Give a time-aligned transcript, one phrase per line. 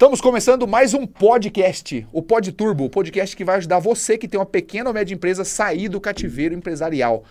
[0.00, 4.26] Estamos começando mais um podcast, o Pod Turbo, o podcast que vai ajudar você que
[4.26, 7.22] tem uma pequena ou média empresa a sair do cativeiro empresarial.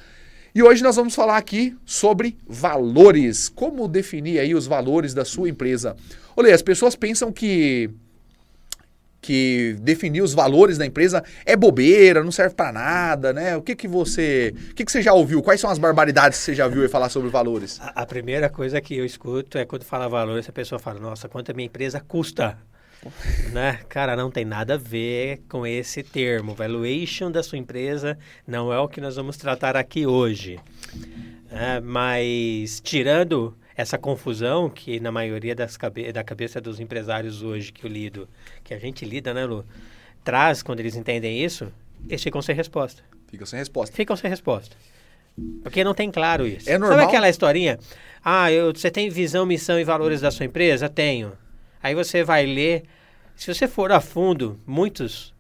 [0.53, 5.49] E hoje nós vamos falar aqui sobre valores, como definir aí os valores da sua
[5.49, 5.95] empresa.
[6.37, 7.89] Olha, as pessoas pensam que
[9.21, 13.55] que definir os valores da empresa é bobeira, não serve para nada, né?
[13.57, 15.41] O que que você, o que que você já ouviu?
[15.41, 17.79] Quais são as barbaridades que você já viu e falar sobre valores?
[17.81, 21.27] A, a, primeira coisa que eu escuto é quando fala valores, a pessoa fala: "Nossa,
[21.27, 22.57] quanto a minha empresa custa?"
[23.53, 23.79] né?
[23.87, 26.53] Cara, não tem nada a ver com esse termo.
[26.53, 30.59] Valuation da sua empresa não é o que nós vamos tratar aqui hoje.
[31.51, 37.71] É, mas tirando essa confusão que na maioria das cabe da cabeça dos empresários hoje
[37.71, 38.27] que eu lido,
[38.61, 39.65] que a gente lida, né, Lu,
[40.21, 41.71] traz quando eles entendem isso,
[42.05, 43.01] eles ficam sem resposta.
[43.29, 43.95] Ficam sem resposta.
[43.95, 44.75] Ficam sem resposta.
[45.63, 46.69] Porque não tem claro isso.
[46.69, 46.99] É normal.
[46.99, 47.79] Sabe aquela historinha?
[48.21, 50.89] Ah, eu, você tem visão, missão e valores da sua empresa?
[50.89, 51.31] Tenho.
[51.81, 52.83] Aí você vai ler.
[53.33, 55.33] Se você for a fundo, muitos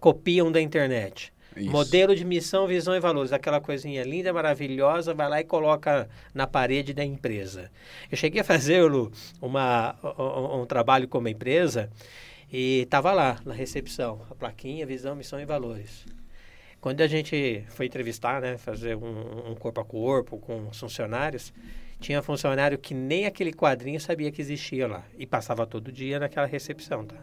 [0.00, 1.33] copiam da internet.
[1.56, 1.70] Isso.
[1.70, 3.32] Modelo de missão, visão e valores.
[3.32, 7.70] Aquela coisinha linda, maravilhosa, vai lá e coloca na parede da empresa.
[8.10, 11.90] Eu cheguei a fazer, Lu, uma, um, um trabalho com uma empresa
[12.52, 16.04] e estava lá, na recepção, a plaquinha, visão, missão e valores.
[16.80, 21.52] Quando a gente foi entrevistar, né, fazer um, um corpo a corpo com os funcionários,
[21.98, 25.02] tinha funcionário que nem aquele quadrinho sabia que existia lá.
[25.16, 27.16] E passava todo dia naquela recepção, tá?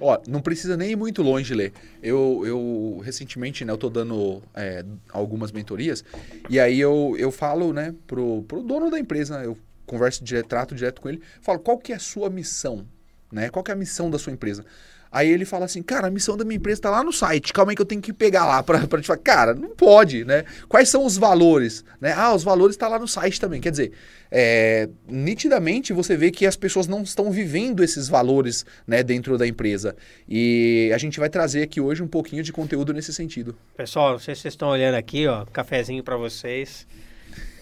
[0.00, 1.72] Ó, não precisa nem ir muito longe, ler.
[2.02, 6.04] Eu, eu recentemente, né, eu tô dando é, algumas mentorias,
[6.48, 10.74] e aí eu, eu falo, né, pro, pro dono da empresa, eu converso direto, trato
[10.74, 12.86] direto com ele, falo, qual que é a sua missão?
[13.30, 13.48] Né?
[13.48, 14.64] Qual que é a missão da sua empresa?
[15.10, 17.72] Aí ele fala assim, cara, a missão da minha empresa está lá no site, calma
[17.72, 20.44] aí que eu tenho que pegar lá para te falar, cara, não pode, né?
[20.68, 21.84] Quais são os valores?
[22.00, 22.12] Né?
[22.16, 23.92] Ah, os valores estão tá lá no site também, quer dizer,
[24.30, 29.46] é, nitidamente você vê que as pessoas não estão vivendo esses valores né, dentro da
[29.46, 29.96] empresa.
[30.28, 33.56] E a gente vai trazer aqui hoje um pouquinho de conteúdo nesse sentido.
[33.76, 36.86] Pessoal, não sei se vocês estão olhando aqui, ó, cafezinho para vocês.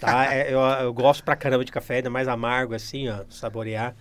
[0.01, 0.25] Tá?
[0.35, 3.95] É, eu, eu, gosto pra caramba de café, ainda mais amargo assim, ó, saborear.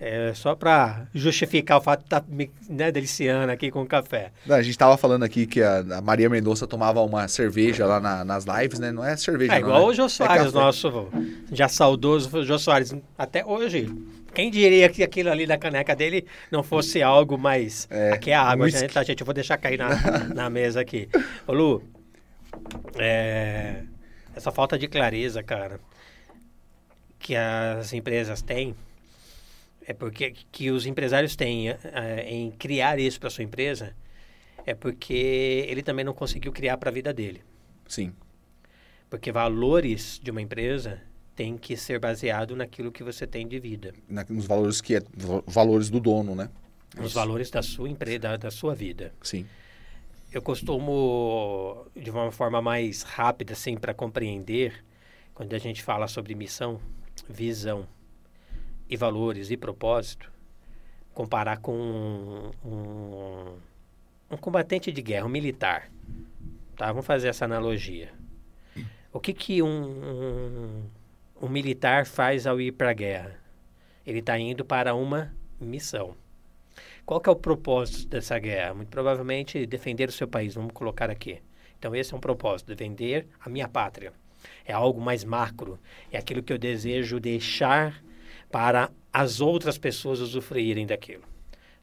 [0.00, 3.86] É, só pra justificar o fato de estar tá me né, deliciando aqui com o
[3.86, 4.32] café.
[4.48, 8.24] A gente tava falando aqui que a, a Maria Mendonça tomava uma cerveja lá na,
[8.24, 8.92] nas lives, né?
[8.92, 9.86] Não é cerveja, É não, igual né?
[9.86, 11.08] o Jô Soares, é nosso
[11.52, 12.94] já saudoso Jô Soares.
[13.16, 13.88] Até hoje,
[14.34, 17.86] quem diria que aquilo ali da caneca dele não fosse algo mais...
[17.90, 19.20] É, aqui é a água, gente, tá, gente?
[19.20, 19.90] Eu vou deixar cair na,
[20.34, 21.08] na mesa aqui.
[21.46, 21.82] Ô, Lu,
[22.96, 23.82] é...
[24.34, 25.78] Essa falta de clareza, cara,
[27.18, 28.74] que as empresas têm,
[29.86, 31.76] é porque que os empresários têm é,
[32.26, 33.94] em criar isso para sua empresa,
[34.64, 37.42] é porque ele também não conseguiu criar para a vida dele.
[37.86, 38.12] Sim.
[39.10, 41.00] Porque valores de uma empresa
[41.34, 43.92] tem que ser baseado naquilo que você tem de vida.
[44.08, 45.02] Na, nos valores que é
[45.46, 46.48] valores do dono, né?
[46.98, 47.14] Os Isso.
[47.14, 49.12] valores da sua empresa, da, da sua vida.
[49.22, 49.46] Sim
[50.32, 54.82] eu costumo, de uma forma mais rápida, assim, para compreender,
[55.34, 56.80] quando a gente fala sobre missão,
[57.28, 57.86] visão
[58.88, 60.32] e valores e propósito,
[61.12, 63.56] comparar com um, um,
[64.30, 65.90] um combatente de guerra, um militar.
[66.76, 66.86] Tá?
[66.86, 68.10] Vamos fazer essa analogia.
[69.12, 70.90] O que, que um, um,
[71.42, 73.38] um militar faz ao ir para a guerra?
[74.06, 76.16] Ele está indo para uma missão.
[77.04, 78.74] Qual que é o propósito dessa guerra?
[78.74, 81.42] Muito provavelmente defender o seu país, vamos colocar aqui.
[81.78, 84.12] Então esse é um propósito, defender a minha pátria.
[84.64, 85.78] É algo mais macro,
[86.10, 88.02] é aquilo que eu desejo deixar
[88.50, 91.24] para as outras pessoas usufruírem daquilo.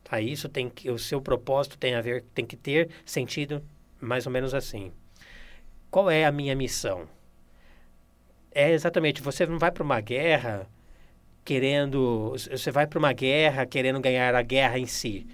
[0.03, 0.21] Tá?
[0.21, 3.61] Isso tem que o seu propósito tem a ver, tem que ter sentido
[3.99, 4.91] mais ou menos assim.
[5.91, 7.07] Qual é a minha missão?
[8.51, 10.67] É exatamente, você não vai para uma guerra
[11.49, 12.35] querendo.
[12.51, 15.25] Você vai para uma guerra querendo ganhar a guerra em si.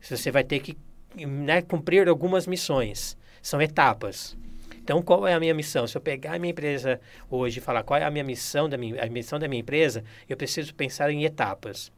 [0.00, 0.78] Você vai ter que
[1.14, 3.18] né, cumprir algumas missões.
[3.42, 4.34] São etapas.
[4.76, 5.86] Então, qual é a minha missão?
[5.86, 8.78] Se eu pegar a minha empresa hoje e falar qual é a minha missão da
[8.78, 11.92] minha, a missão da minha empresa, eu preciso pensar em etapas.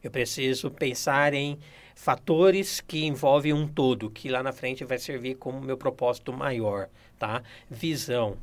[0.00, 1.58] Eu preciso pensar em
[1.96, 6.88] fatores que envolvem um todo, que lá na frente vai servir como meu propósito maior,
[7.18, 7.42] tá?
[7.68, 8.36] Visão.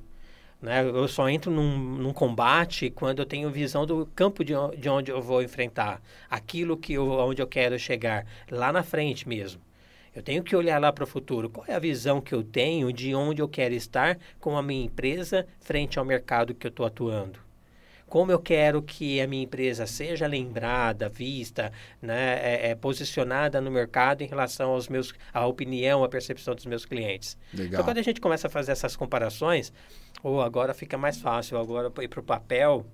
[0.63, 0.81] Né?
[0.81, 5.11] Eu só entro num, num, combate quando eu tenho visão do campo de, de onde
[5.11, 9.59] eu vou enfrentar, aquilo que eu, onde eu quero chegar, lá na frente mesmo.
[10.15, 11.49] Eu tenho que olhar lá para o futuro.
[11.49, 14.85] Qual é a visão que eu tenho de onde eu quero estar com a minha
[14.85, 17.39] empresa frente ao mercado que eu estou atuando?
[18.13, 23.71] Como eu quero que a minha empresa seja lembrada, vista, né, é, é, posicionada no
[23.71, 27.35] mercado em relação aos meus, à opinião, à percepção dos meus clientes.
[27.51, 27.73] Legal.
[27.73, 29.73] Então, quando a gente começa a fazer essas comparações,
[30.21, 32.85] ou agora fica mais fácil, agora ir para o papel,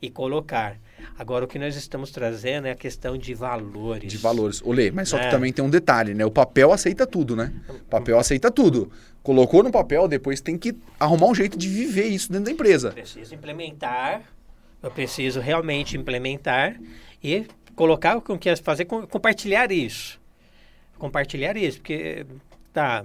[0.00, 0.78] e colocar.
[1.18, 4.10] Agora, o que nós estamos trazendo é a questão de valores.
[4.10, 4.62] De valores.
[4.64, 5.30] Olê, mas só que É.
[5.30, 6.24] também tem um detalhe, né?
[6.24, 7.52] O papel aceita tudo, né?
[7.68, 8.90] O papel aceita tudo.
[9.22, 12.90] Colocou no papel, depois tem que arrumar um jeito de viver isso dentro da empresa.
[12.92, 14.22] preciso implementar,
[14.82, 16.78] eu preciso realmente implementar
[17.22, 17.46] e
[17.76, 20.20] colocar com que fazer com- compartilhar isso.
[20.98, 22.26] Compartilhar isso, porque
[22.72, 23.04] tá,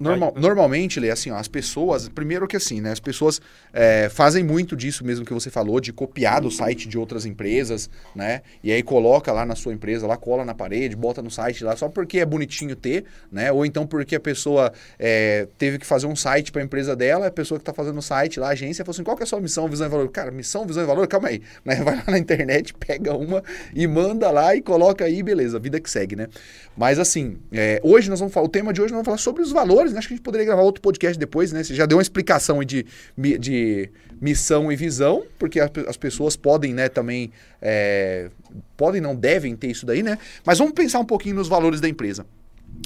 [0.00, 2.92] normal- normalmente, Lê, assim, ó, as pessoas, primeiro que assim, né?
[2.92, 3.40] As pessoas
[3.72, 7.90] é, fazem muito disso mesmo que você falou, de copiar do site de outras empresas,
[8.14, 8.42] né?
[8.62, 11.76] E aí coloca lá na sua empresa, lá cola na parede, bota no site lá,
[11.76, 13.50] só porque é bonitinho ter, né?
[13.52, 17.26] Ou então porque a pessoa é, teve que fazer um site para a empresa dela,
[17.26, 19.24] a pessoa que está fazendo o site lá, a agência, falou assim, qual que é
[19.24, 20.08] a sua missão, visão e valor?
[20.10, 21.76] Cara, missão, visão e valor, calma aí, né?
[21.76, 23.42] Vai lá na internet, pega uma
[23.74, 26.28] e manda lá e coloca aí, beleza, vida que segue, né?
[26.76, 29.42] Mas assim, é, hoje nós vamos falar, o tema de hoje nós vamos falar sobre
[29.42, 29.98] os valores, né?
[29.98, 31.62] Acho que a gente poderia gravar outro podcast depois, né?
[31.62, 32.86] Você já deu uma explicação de,
[33.16, 33.90] de
[34.20, 37.30] missão e visão, porque as pessoas podem, né, também,
[37.60, 38.30] é,
[38.76, 40.18] podem, não devem ter isso daí, né?
[40.44, 42.24] Mas vamos pensar um pouquinho nos valores da empresa.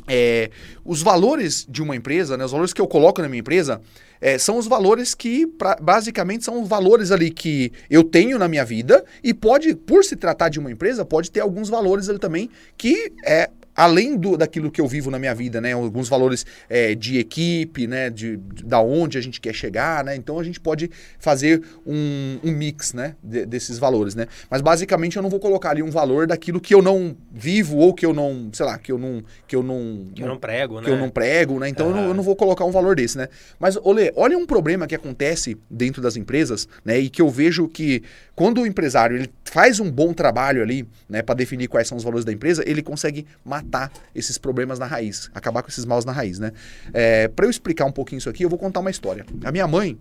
[0.06, 0.50] É,
[0.84, 3.80] os valores de uma empresa, né, os valores que eu coloco na minha empresa,
[4.20, 8.48] é, são os valores que, pra- basicamente, são os valores ali que eu tenho na
[8.48, 12.18] minha vida e pode, por se tratar de uma empresa, pode ter alguns valores ali
[12.18, 15.72] também que é além do, daquilo que eu vivo na minha vida, né?
[15.72, 18.10] Alguns valores é, de equipe, né?
[18.10, 20.16] De, de- da onde a gente quer chegar, né?
[20.16, 20.90] Então a gente pode
[21.20, 23.14] fazer um, um mix, né?
[23.22, 24.26] de- desses valores, né?
[24.50, 27.94] Mas basicamente eu não vou colocar ali um valor daquilo que eu não vivo ou
[27.94, 30.80] que eu não, sei lá, que eu não, que eu não, que eu não prego,
[30.80, 30.96] que né?
[30.96, 31.68] eu não prego, né?
[31.68, 33.28] Então eu, não, eu não vou colocar um valor desse, né?
[33.60, 36.98] Mas, Olê, olha um problema que acontece dentro das empresas, né?
[36.98, 38.02] E que eu vejo que
[38.34, 42.04] quando o empresário ele faz um bom trabalho ali, né, para definir quais são os
[42.04, 43.67] valores da empresa, ele consegue matar
[44.14, 46.52] esses problemas na raiz, acabar com esses maus na raiz, né?
[46.92, 49.24] É, para eu explicar um pouquinho isso aqui, eu vou contar uma história.
[49.44, 49.98] A minha mãe,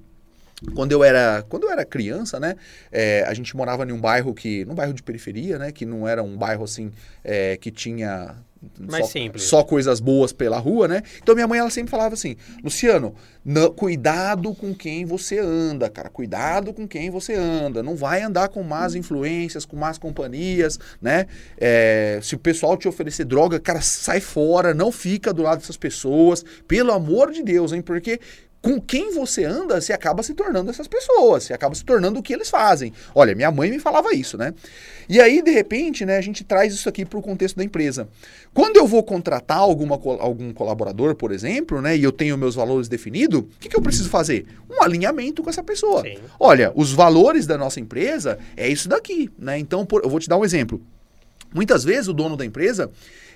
[0.74, 2.56] quando eu era, quando eu era criança, né,
[2.92, 6.08] é, a gente morava em um bairro que, num bairro de periferia, né, que não
[6.08, 6.92] era um bairro assim
[7.24, 8.36] é, que tinha
[8.80, 9.44] Mais só, simples.
[9.44, 11.04] só coisas boas pela rua, né?
[11.22, 13.14] Então minha mãe ela sempre falava assim, Luciano,
[13.44, 18.50] não- cuidado com quem você anda, cara, cuidado com quem você anda, não vai andar
[18.50, 21.28] com más influências, com más companhias, né?
[21.58, 25.78] É, se o pessoal te oferecer droga, cara, sai fora, não fica do lado dessas
[25.78, 27.82] pessoas, pelo amor de Deus, hein?
[27.82, 28.20] Porque
[28.62, 32.24] com quem você anda, você acaba se tornando essas pessoas, você acaba se tornando o
[32.24, 32.92] que eles fazem.
[33.16, 34.54] Olha, minha mãe me falava isso, né?
[35.08, 38.10] E aí, de repente, né, a gente traz isso aqui para o contexto da empresa.
[38.54, 42.90] Quando eu vou contratar alguma, algum colaborador, por exemplo, né, e eu tenho meus valores
[42.90, 44.46] definidos, o que, que eu preciso fazer?
[44.70, 46.02] Um alinhamento com essa pessoa.
[46.02, 46.18] Sim.
[46.40, 49.58] Olha, os valores da nossa empresa é isso daqui, né?
[49.58, 50.82] Então, por- eu vou te dar um exemplo.
[51.54, 52.92] Muitas vezes o dono da empresa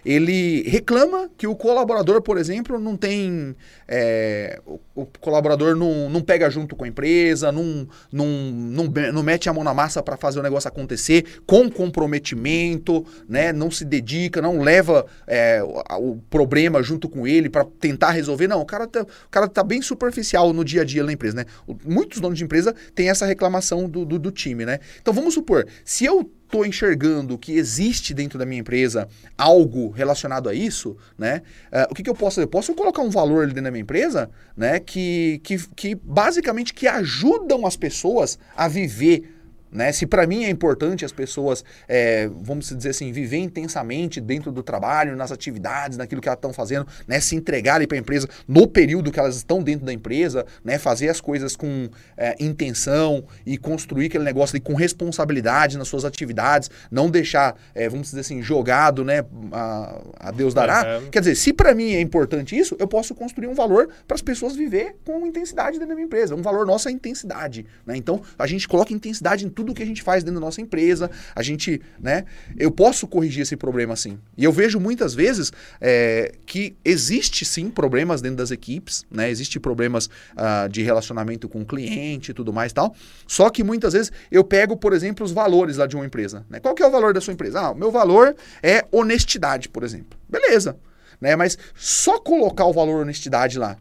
[0.06, 3.56] ele reclama que o colaborador, por exemplo, não tem.
[3.88, 9.24] é, o, o colaborador não, não pega junto com a empresa, não, não, não, não
[9.24, 13.54] mete a mão na massa para fazer o negócio acontecer com comprometimento, né?
[13.54, 18.48] Não se dedica, não leva é, o, o problema junto com ele para tentar resolver.
[18.48, 21.36] Não, o cara, tá, o cara tá bem superficial no dia a dia na empresa,
[21.36, 21.46] né?
[21.86, 24.80] Muitos donos de empresa têm essa reclamação do, do, do time, né?
[25.00, 29.08] Então vamos supor, se eu estou enxergando que existe dentro da minha empresa
[29.38, 31.42] algo relacionado a isso, né?
[31.72, 32.46] eh, o que, que eu posso fazer?
[32.46, 34.80] Eu posso colocar um valor ali dentro da minha empresa, né?
[34.80, 39.41] Que, que, que basicamente que ajudam as pessoas a viver
[39.72, 39.92] né?
[39.92, 44.62] Se para mim é importante as pessoas, é, vamos dizer assim, viver intensamente dentro do
[44.62, 47.20] trabalho, nas atividades, naquilo que elas estão fazendo, né?
[47.20, 50.78] se entregarem para a empresa no período que elas estão dentro da empresa, né?
[50.78, 56.04] fazer as coisas com é, intenção e construir aquele negócio ali com responsabilidade nas suas
[56.04, 59.24] atividades, não deixar, é, vamos dizer assim, jogado, né?
[59.52, 61.00] a, a Deus dará.
[61.00, 61.10] Uhum.
[61.10, 64.22] Quer dizer, se para mim é importante isso, eu posso construir um valor para as
[64.22, 66.36] pessoas viver com intensidade dentro da minha empresa.
[66.36, 67.96] Um valor nosso é intensidade, né?
[67.96, 71.10] Então, a gente coloca intensidade em tudo que a gente faz dentro da nossa empresa.
[71.36, 72.26] A gente, né?
[72.58, 74.20] Eu posso corrigir esse problema sim.
[74.38, 79.30] E eu vejo muitas vezes é, que existe sim problemas dentro das equipes, né?
[79.30, 82.96] Existe problemas ah, de relacionamento com o cliente e tudo mais e tal.
[83.28, 86.46] Só que muitas vezes eu pego, por exemplo, os valores lá de uma empresa.
[86.50, 86.60] Né?
[86.60, 87.60] Qual que é o valor da sua empresa?
[87.60, 90.20] Ah, o meu valor é honestidade, por exemplo.
[90.30, 90.78] Beleza.
[91.20, 91.36] Né?
[91.36, 93.78] Mas só colocar o valor honestidade lá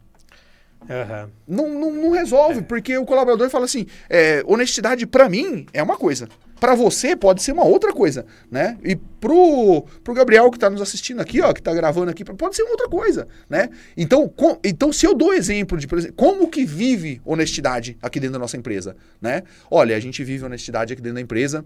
[0.88, 1.30] Aham.
[1.46, 5.96] não, não, não resolve, porque o colaborador fala assim: é, honestidade pra mim é uma
[5.96, 6.28] coisa.
[6.58, 8.76] Pra você pode ser uma outra coisa, né?
[8.84, 12.54] E pro, pro Gabriel que tá nos assistindo aqui, ó, que tá gravando aqui, pode
[12.54, 13.70] ser outra coisa, né?
[13.96, 18.20] Então, com- então se eu dou exemplo de, por exemplo, como que vive honestidade aqui
[18.20, 19.42] dentro da nossa empresa, né?
[19.70, 21.64] Olha, a gente vive honestidade aqui dentro da empresa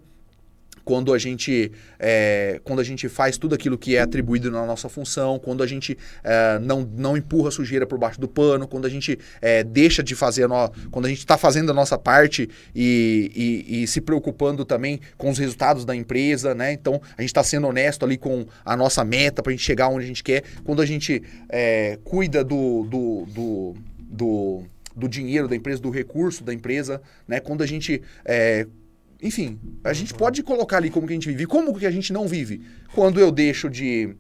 [0.85, 4.89] quando a gente é, quando a gente faz tudo aquilo que é atribuído na nossa
[4.89, 8.91] função, quando a gente é, não, não empurra sujeira por baixo do pano, quando a
[8.91, 10.71] gente é, deixa de fazer a no...
[10.91, 15.31] quando a gente está fazendo a nossa parte e, e, e, se preocupando também com
[15.31, 16.73] os resultados da empresa, né?
[16.73, 19.89] Então a gente está sendo honesto ali com a nossa meta para a gente chegar
[19.89, 24.65] onde a gente quer, quando a gente é, cuida do, do, do, do
[24.97, 27.41] do dinheiro da empresa, do recurso da empresa, né?
[27.41, 28.67] Quando a gente é,
[29.25, 31.47] enfim, a gente pode colocar ali como que a gente vive.
[31.47, 32.61] Como que a gente não vive?
[32.95, 34.15] Quando eu deixo de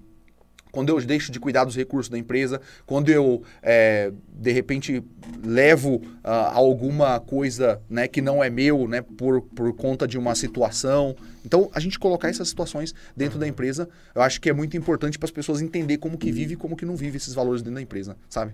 [0.72, 5.04] quando eu deixo de cuidar dos recursos da empresa, quando eu, é, de repente,
[5.44, 10.34] levo uh, alguma coisa né, que não é meu né, por, por conta de uma
[10.34, 11.14] situação.
[11.46, 15.16] Então, a gente colocar essas situações dentro da empresa, eu acho que é muito importante
[15.16, 17.76] para as pessoas entender como que vive e como que não vive esses valores dentro
[17.76, 18.52] da empresa, sabe?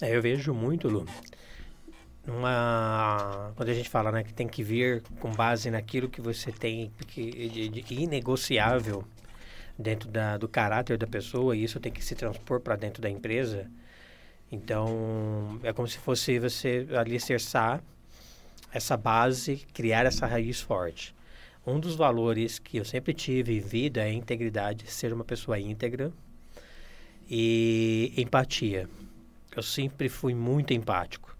[0.00, 1.04] É, eu vejo muito, Lu,
[2.30, 6.52] uma quando a gente fala né, que tem que vir com base naquilo que você
[6.52, 9.04] tem que, de, de inegociável
[9.78, 13.10] dentro da, do caráter da pessoa e isso tem que se transpor para dentro da
[13.10, 13.70] empresa
[14.50, 17.82] então é como se fosse você alicerçar
[18.72, 21.14] essa base criar essa raiz forte.
[21.66, 25.58] Um dos valores que eu sempre tive em vida é a integridade ser uma pessoa
[25.58, 26.10] íntegra
[27.28, 28.88] e empatia.
[29.54, 31.36] Eu sempre fui muito empático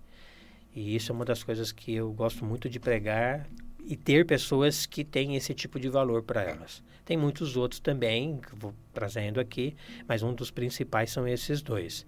[0.75, 3.47] e isso é uma das coisas que eu gosto muito de pregar
[3.85, 6.83] e ter pessoas que têm esse tipo de valor para elas.
[7.05, 9.75] Tem muitos outros também, que vou trazendo aqui,
[10.07, 12.07] mas um dos principais são esses dois.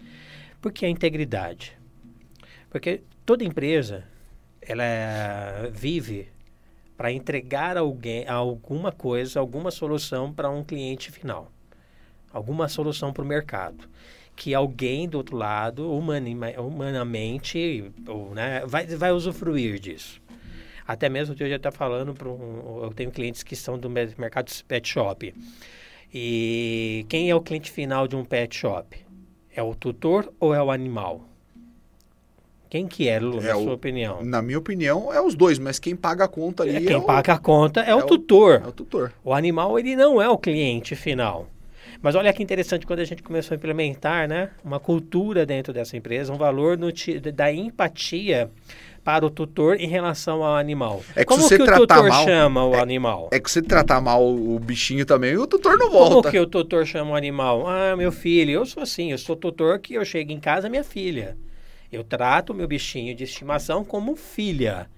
[0.61, 1.77] Por que a integridade?
[2.71, 4.05] Porque toda empresa,
[4.61, 4.85] ela
[5.73, 6.29] vive
[6.97, 11.51] para entregar alguém, alguma coisa, alguma solução para um cliente final.
[12.33, 13.89] Alguma solução para o mercado
[14.35, 20.21] que alguém do outro lado, humanamente, ou, né, vai, vai usufruir disso.
[20.87, 24.51] Até mesmo eu já está falando para um, eu tenho clientes que são do mercado
[24.67, 25.35] pet shop.
[26.13, 28.97] E quem é o cliente final de um pet shop?
[29.55, 31.29] É o tutor ou é o animal?
[32.69, 34.25] Quem que é, Lula, é na o, sua opinião?
[34.25, 37.01] Na minha opinião, é os dois, mas quem paga a conta ali é, quem é
[37.01, 38.63] paga a conta é, é o tutor.
[38.65, 39.13] é o tutor.
[39.23, 41.47] O animal, ele não é o cliente final.
[42.03, 45.97] Mas olha que interessante quando a gente começou a implementar né, uma cultura dentro dessa
[45.97, 46.89] empresa, um valor no,
[47.33, 48.51] da empatia
[49.05, 51.03] para o tutor em relação ao animal.
[51.15, 53.29] É que Como que o tutor mal, chama o é, animal?
[53.33, 56.15] É que se tratar mal o bichinho também, o tutor não volta.
[56.15, 57.69] Como que o tutor chama o animal?
[57.69, 60.85] Ah, meu filho, eu sou assim, eu sou tutor que eu chego em casa, minha
[60.85, 61.37] filha.
[61.93, 64.89] Eu trato o meu bichinho de estimação como filha.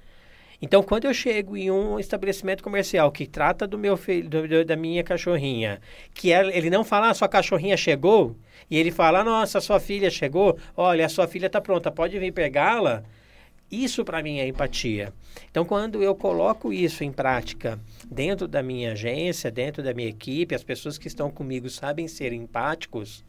[0.65, 4.75] Então, quando eu chego em um estabelecimento comercial que trata do meu filho, do, da
[4.75, 5.79] minha cachorrinha,
[6.15, 8.35] que ele não fala, ah, sua cachorrinha chegou,
[8.71, 12.33] e ele fala, nossa, sua filha chegou, olha, a sua filha está pronta, pode vir
[12.33, 13.03] pegá-la.
[13.71, 15.13] Isso para mim é empatia.
[15.51, 17.79] Então, quando eu coloco isso em prática
[18.11, 22.33] dentro da minha agência, dentro da minha equipe, as pessoas que estão comigo sabem ser
[22.33, 23.23] empáticos,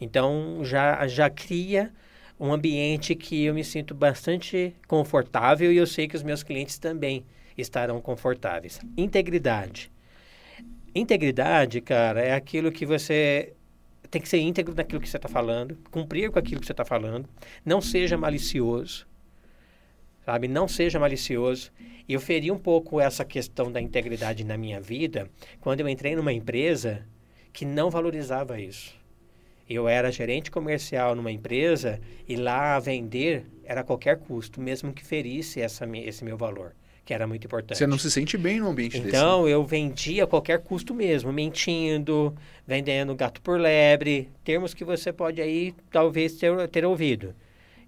[0.00, 1.92] então já, já cria
[2.38, 6.78] um ambiente que eu me sinto bastante confortável e eu sei que os meus clientes
[6.78, 7.24] também
[7.56, 8.80] estarão confortáveis.
[8.96, 9.90] Integridade.
[10.94, 13.52] Integridade, cara, é aquilo que você
[14.10, 16.84] tem que ser íntegro naquilo que você está falando, cumprir com aquilo que você está
[16.84, 17.28] falando,
[17.64, 19.06] não seja malicioso,
[20.24, 20.46] sabe?
[20.46, 21.72] Não seja malicioso.
[22.08, 25.28] E eu feri um pouco essa questão da integridade na minha vida
[25.60, 27.04] quando eu entrei numa empresa
[27.52, 28.94] que não valorizava isso.
[29.68, 35.04] Eu era gerente comercial numa empresa e lá vender era a qualquer custo, mesmo que
[35.04, 37.78] ferisse essa, esse meu valor, que era muito importante.
[37.78, 39.16] Você não se sente bem no ambiente então, desse?
[39.16, 42.34] Então, eu vendia a qualquer custo mesmo, mentindo,
[42.66, 47.34] vendendo gato por lebre, termos que você pode aí talvez ter, ter ouvido.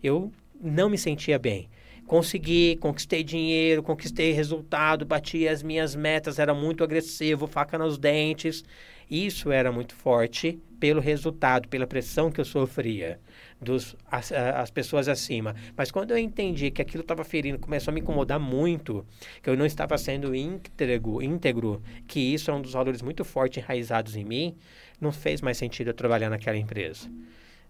[0.02, 1.68] Eu não me sentia bem.
[2.06, 8.64] Consegui, conquistei dinheiro, conquistei resultado, bati as minhas metas, era muito agressivo, faca nos dentes.
[9.10, 13.18] Isso era muito forte pelo resultado, pela pressão que eu sofria
[13.60, 15.54] dos as, as pessoas acima.
[15.76, 19.04] Mas quando eu entendi que aquilo estava ferindo, começou a me incomodar muito,
[19.42, 23.62] que eu não estava sendo íntegro, íntegro, que isso é um dos valores muito fortes
[23.62, 24.56] enraizados em mim,
[25.00, 27.08] não fez mais sentido eu trabalhar naquela empresa.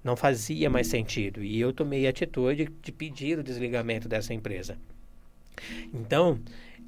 [0.02, 1.42] Não fazia mais sentido.
[1.42, 4.78] E eu tomei a atitude de pedir o desligamento dessa empresa.
[5.92, 6.38] Então,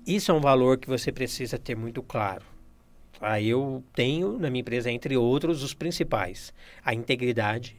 [0.07, 2.45] isso é um valor que você precisa ter muito claro.
[3.21, 6.53] Aí eu tenho na minha empresa, entre outros, os principais.
[6.85, 7.77] A integridade,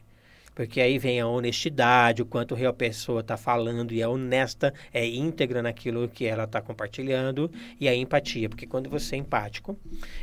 [0.54, 5.06] porque aí vem a honestidade, o quanto a pessoa está falando e é honesta, é
[5.06, 9.78] íntegra naquilo que ela está compartilhando, e a empatia, porque quando você é empático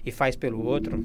[0.05, 1.03] e faz pelo outro,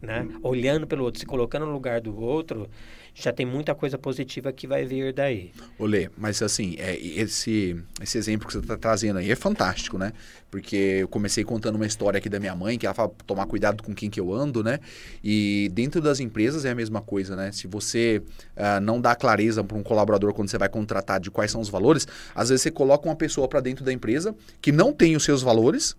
[0.00, 0.28] né?
[0.42, 2.70] Olhando pelo outro, se colocando no lugar do outro,
[3.14, 5.50] já tem muita coisa positiva que vai vir daí.
[5.78, 10.12] Olê, mas assim, é, esse, esse exemplo que você está trazendo aí é fantástico, né?
[10.50, 13.82] Porque eu comecei contando uma história aqui da minha mãe, que ela fala tomar cuidado
[13.82, 14.78] com quem que eu ando, né?
[15.22, 17.52] E dentro das empresas é a mesma coisa, né?
[17.52, 18.22] Se você
[18.56, 21.68] uh, não dá clareza para um colaborador quando você vai contratar de quais são os
[21.68, 25.24] valores, às vezes você coloca uma pessoa para dentro da empresa que não tem os
[25.24, 25.96] seus valores,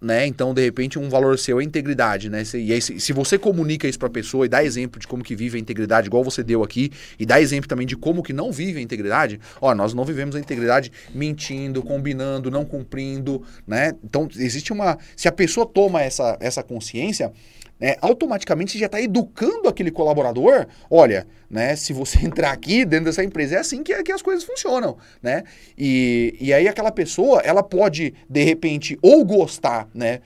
[0.00, 0.26] né?
[0.26, 2.42] Então, de repente, um valor seu é integridade, né?
[2.54, 5.36] E aí, se você comunica isso para a pessoa e dá exemplo de como que
[5.36, 8.50] vive a integridade, igual você deu aqui, e dá exemplo também de como que não
[8.50, 13.92] vive a integridade, ó, nós não vivemos a integridade mentindo, combinando, não cumprindo, né?
[14.02, 14.98] Então, existe uma...
[15.14, 17.32] Se a pessoa toma essa, essa consciência,
[17.80, 23.06] né, automaticamente você já está educando aquele colaborador, olha, né, se você entrar aqui dentro
[23.06, 25.42] dessa empresa, é assim que, que as coisas funcionam, né?
[25.76, 30.20] E, e aí aquela pessoa, ela pode, de repente, ou gostar, né,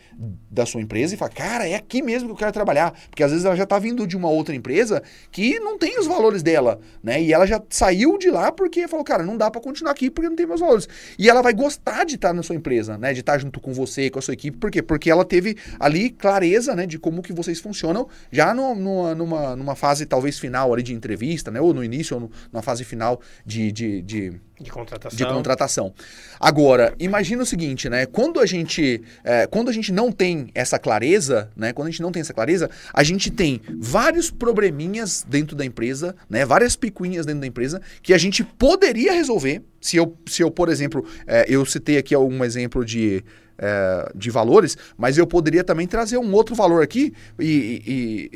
[0.50, 3.30] da sua empresa e falar, cara, é aqui mesmo que eu quero trabalhar, porque às
[3.30, 6.78] vezes ela já está vindo de uma outra empresa que não tem os valores dela,
[7.02, 7.20] né?
[7.20, 10.28] E ela já saiu de lá porque falou, cara, não dá para continuar aqui porque
[10.28, 10.88] não tem meus valores.
[11.18, 14.08] E ela vai gostar de estar na sua empresa, né, de estar junto com você,
[14.08, 14.80] com a sua equipe, por quê?
[14.82, 19.56] Porque ela teve ali clareza, né, de como que vocês funcionam já no, no, numa,
[19.56, 21.60] numa fase talvez final ali de entrevista, né?
[21.60, 25.16] Ou no início ou no, numa fase final de, de, de de contratação.
[25.16, 25.94] De contratação.
[26.38, 28.06] Agora, imagina o seguinte, né?
[28.06, 31.72] Quando a gente, é, quando a gente não tem essa clareza, né?
[31.72, 36.14] Quando a gente não tem essa clareza, a gente tem vários probleminhas dentro da empresa,
[36.30, 36.46] né?
[36.46, 39.60] Várias picuinhas dentro da empresa que a gente poderia resolver.
[39.80, 43.24] Se eu, se eu por exemplo, é, eu citei aqui um exemplo de
[43.58, 47.44] é, de valores, mas eu poderia também trazer um outro valor aqui e,
[47.86, 48.30] e,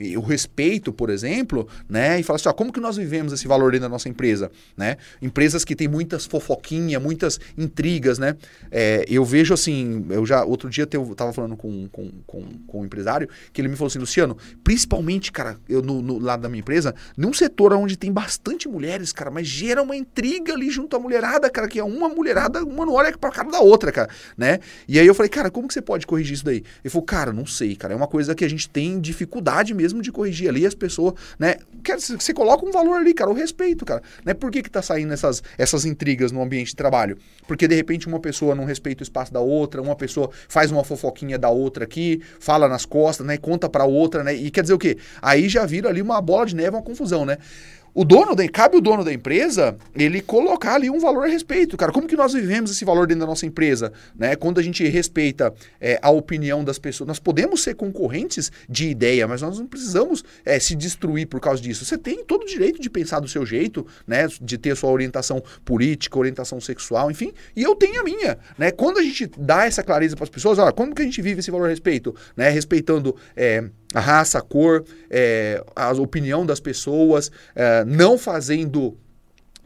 [0.00, 2.18] e, e, o respeito, por exemplo, né?
[2.18, 4.96] E falar assim, ó, como que nós vivemos esse valor dentro da nossa empresa, né?
[5.20, 8.36] Empresas que têm muitas fofoquinhas, muitas intrigas, né?
[8.70, 12.80] É, eu vejo assim, eu já outro dia eu estava falando com, com, com, com,
[12.80, 16.48] um empresário que ele me falou assim, Luciano, principalmente, cara, eu no, no lado da
[16.48, 20.96] minha empresa, num setor onde tem bastante mulheres, cara, mas gera uma intriga ali junto
[20.96, 24.08] à mulherada, cara, que é uma mulherada, uma não olha para cara da outra, cara
[24.36, 24.58] né?
[24.88, 26.62] E aí eu falei, cara, como que você pode corrigir isso daí?
[26.82, 30.02] Ele falou, cara, não sei, cara, é uma coisa que a gente tem dificuldade mesmo
[30.02, 31.56] de corrigir ali as pessoas, né?
[31.82, 34.02] Quer, você coloca um valor ali, cara, o respeito, cara.
[34.24, 34.34] Né?
[34.34, 37.16] Por que que tá saindo essas, essas intrigas no ambiente de trabalho?
[37.46, 40.84] Porque de repente uma pessoa não respeita o espaço da outra, uma pessoa faz uma
[40.84, 43.36] fofoquinha da outra aqui, fala nas costas, né?
[43.36, 44.34] Conta pra outra, né?
[44.34, 44.98] E quer dizer o quê?
[45.20, 47.38] Aí já vira ali uma bola de neve, uma confusão, né?
[47.94, 51.76] O dono da, cabe o dono da empresa ele colocar ali um valor a respeito,
[51.76, 51.92] cara.
[51.92, 54.34] Como que nós vivemos esse valor dentro da nossa empresa, né?
[54.34, 59.28] Quando a gente respeita é, a opinião das pessoas, nós podemos ser concorrentes de ideia,
[59.28, 61.84] mas nós não precisamos é, se destruir por causa disso.
[61.84, 64.26] Você tem todo o direito de pensar do seu jeito, né?
[64.40, 67.32] De ter sua orientação política, orientação sexual, enfim.
[67.54, 68.72] E eu tenho a minha, né?
[68.72, 71.38] Quando a gente dá essa clareza para as pessoas, olha, como que a gente vive
[71.38, 72.48] esse valor a respeito, né?
[72.48, 78.98] Respeitando é, a raça, a cor, é, a opinião das pessoas, é, não fazendo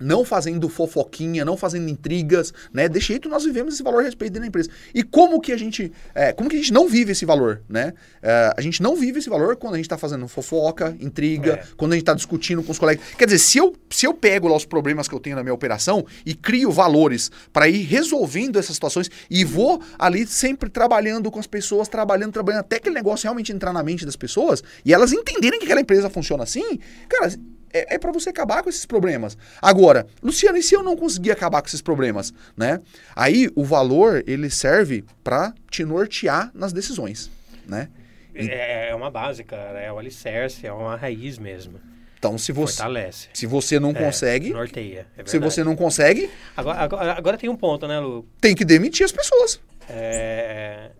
[0.00, 2.88] não fazendo fofoquinha, não fazendo intrigas, né?
[2.88, 4.70] Desse jeito nós vivemos esse valor a respeito dentro da empresa.
[4.94, 7.92] E como que a gente, é, como que a gente não vive esse valor, né?
[8.22, 11.62] É, a gente não vive esse valor quando a gente está fazendo fofoca, intriga, é.
[11.76, 13.04] quando a gente está discutindo com os colegas.
[13.16, 15.54] Quer dizer, se eu, se eu pego lá os problemas que eu tenho na minha
[15.54, 21.38] operação e crio valores para ir resolvendo essas situações e vou ali sempre trabalhando com
[21.38, 25.12] as pessoas, trabalhando, trabalhando, até aquele negócio realmente entrar na mente das pessoas e elas
[25.12, 27.32] entenderem que aquela empresa funciona assim, cara,
[27.72, 29.37] é, é para você acabar com esses problemas.
[29.61, 32.81] Agora, Luciano, e se eu não conseguir acabar com esses problemas, né?
[33.14, 37.31] Aí o valor ele serve para te nortear nas decisões,
[37.66, 37.88] né?
[38.35, 38.48] E...
[38.48, 39.81] É, é uma base, cara.
[39.81, 41.81] É o alicerce, é uma raiz mesmo.
[42.18, 43.28] Então, se você, Fortalece.
[43.33, 44.50] Se você não é, consegue.
[44.50, 45.07] Norteia.
[45.16, 46.28] É se você não consegue.
[46.57, 48.26] Agora, agora, agora, tem um ponto, né, Lu?
[48.40, 49.61] Tem que demitir as pessoas.
[49.88, 50.90] É,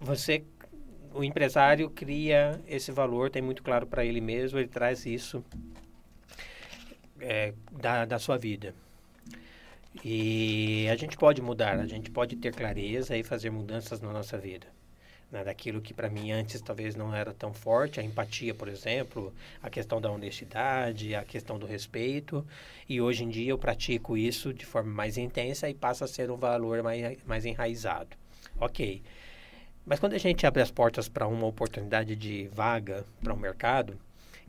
[0.00, 0.42] você,
[1.14, 5.44] o empresário cria esse valor, tem muito claro para ele mesmo, ele traz isso
[7.22, 8.74] é, da, da sua vida.
[10.04, 14.38] E a gente pode mudar, a gente pode ter clareza e fazer mudanças na nossa
[14.38, 14.66] vida.
[15.30, 15.44] Né?
[15.44, 19.32] Daquilo que para mim antes talvez não era tão forte, a empatia, por exemplo,
[19.62, 22.46] a questão da honestidade, a questão do respeito.
[22.88, 26.30] E hoje em dia eu pratico isso de forma mais intensa e passa a ser
[26.30, 28.16] um valor mais, mais enraizado.
[28.58, 29.02] Ok.
[29.84, 33.98] Mas quando a gente abre as portas para uma oportunidade de vaga para um mercado,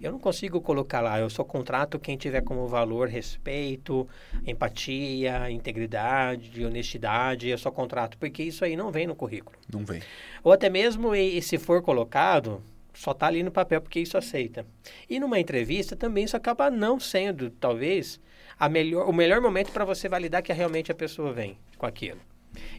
[0.03, 4.05] eu não consigo colocar lá, eu só contrato quem tiver como valor respeito,
[4.45, 9.57] empatia, integridade, honestidade, eu só contrato, porque isso aí não vem no currículo.
[9.71, 10.01] Não vem.
[10.43, 12.61] Ou até mesmo, e, e se for colocado,
[12.93, 14.65] só está ali no papel porque isso aceita.
[15.09, 18.19] E numa entrevista também isso acaba não sendo, talvez,
[18.59, 22.19] a melhor, o melhor momento para você validar que realmente a pessoa vem com aquilo.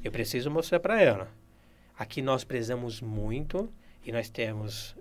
[0.05, 1.29] Eu preciso mostrar para ela.
[1.99, 3.73] Aqui nós prezamos muito
[4.05, 4.95] e nós temos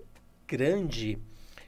[0.48, 1.18] grande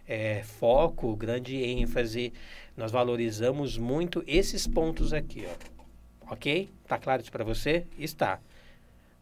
[0.06, 2.32] é, foco, grande ênfase.
[2.76, 6.32] Nós valorizamos muito esses pontos aqui, ó.
[6.32, 6.70] Ok?
[6.86, 7.86] Tá claro isso para você?
[7.98, 8.40] Está.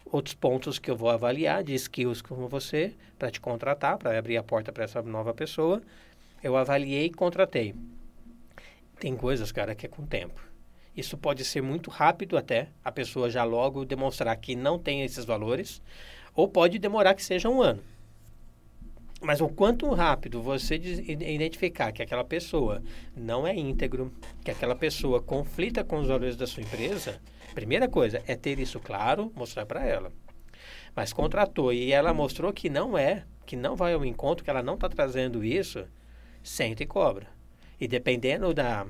[0.05, 4.37] Outros pontos que eu vou avaliar de skills como você para te contratar, para abrir
[4.37, 5.83] a porta para essa nova pessoa.
[6.42, 7.75] Eu avaliei e contratei.
[8.99, 10.40] Tem coisas, cara, que é com tempo.
[10.97, 15.25] Isso pode ser muito rápido até, a pessoa já logo demonstrar que não tem esses
[15.25, 15.83] valores,
[16.35, 17.83] ou pode demorar que seja um ano.
[19.24, 22.82] Mas o quanto rápido você identificar que aquela pessoa
[23.16, 24.12] não é íntegro,
[24.44, 27.18] que aquela pessoa conflita com os valores da sua empresa,
[27.54, 30.12] primeira coisa é ter isso claro, mostrar para ela.
[30.94, 34.62] Mas contratou e ela mostrou que não é, que não vai ao encontro, que ela
[34.62, 35.87] não está trazendo isso,
[36.42, 37.26] senta e cobra.
[37.80, 38.87] E dependendo da,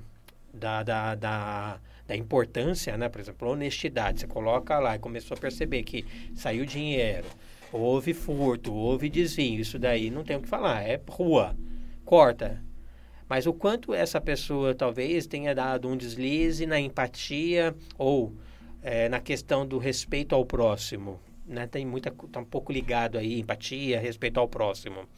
[0.53, 3.09] da, da, da, da importância, né?
[3.09, 7.29] por exemplo, honestidade, você coloca lá e começou a perceber que saiu dinheiro,
[7.77, 11.57] houve furto, houve desvio, isso daí não tem o que falar, é rua,
[12.05, 12.63] corta.
[13.29, 18.33] Mas o quanto essa pessoa talvez tenha dado um deslize na empatia ou
[18.83, 21.67] é, na questão do respeito ao próximo, né?
[21.67, 25.09] Tem muita, tá um pouco ligado aí, empatia, respeito ao próximo.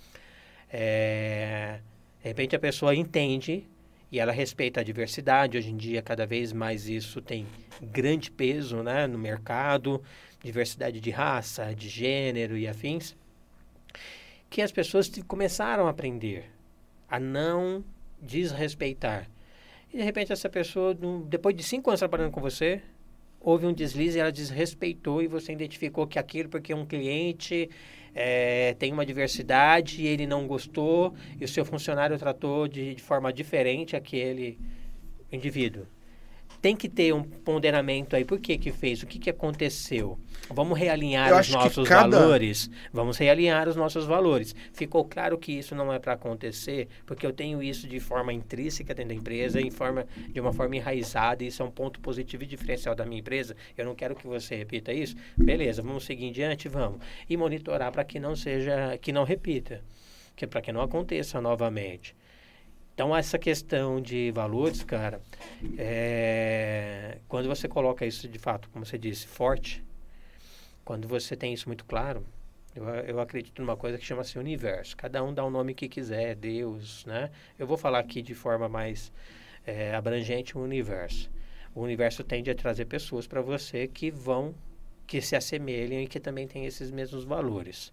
[0.71, 1.81] É,
[2.23, 3.67] de repente a pessoa entende
[4.11, 5.59] e ela respeita a diversidade.
[5.59, 7.45] Hoje em dia, cada vez mais isso tem
[7.83, 10.03] grande peso né, no mercado
[10.47, 13.17] diversidade de raça, de gênero e afins,
[14.49, 16.51] que as pessoas começaram a aprender
[17.09, 17.85] a não
[18.21, 19.29] desrespeitar.
[19.93, 22.81] E de repente essa pessoa, depois de cinco anos trabalhando com você,
[23.41, 27.69] houve um deslize e ela desrespeitou e você identificou que aquilo porque um cliente
[28.15, 33.03] é, tem uma diversidade e ele não gostou e o seu funcionário tratou de, de
[33.03, 34.59] forma diferente aquele
[35.31, 35.87] indivíduo
[36.61, 38.25] tem que ter um ponderamento aí.
[38.25, 39.03] Por que que fez?
[39.03, 40.19] O que que aconteceu?
[40.51, 42.19] Vamos realinhar os nossos cada...
[42.19, 42.71] valores?
[42.93, 44.55] Vamos realinhar os nossos valores.
[44.73, 48.95] Ficou claro que isso não é para acontecer, porque eu tenho isso de forma intrínseca
[48.95, 52.45] dentro da empresa, em forma, de uma forma enraizada, e isso é um ponto positivo
[52.45, 53.57] e diferencial da minha empresa.
[53.77, 55.17] Eu não quero que você repita isso.
[55.37, 56.69] Beleza, vamos seguir em diante?
[56.69, 57.01] Vamos.
[57.29, 59.83] E monitorar para que não seja, que não repita,
[60.37, 62.15] que para que não aconteça novamente.
[62.97, 65.21] Então, essa questão de valores, cara,
[65.77, 69.85] é, quando você coloca isso de fato, como você disse, forte,
[70.83, 72.25] quando você tem isso muito claro,
[72.75, 74.97] eu, eu acredito numa coisa que chama-se universo.
[74.97, 77.31] Cada um dá o nome que quiser, Deus, né?
[77.59, 79.13] Eu vou falar aqui de forma mais
[79.67, 81.31] é, abrangente o universo.
[81.75, 84.55] O universo tende a trazer pessoas para você que vão,
[85.07, 87.93] que se assemelham e que também têm esses mesmos valores.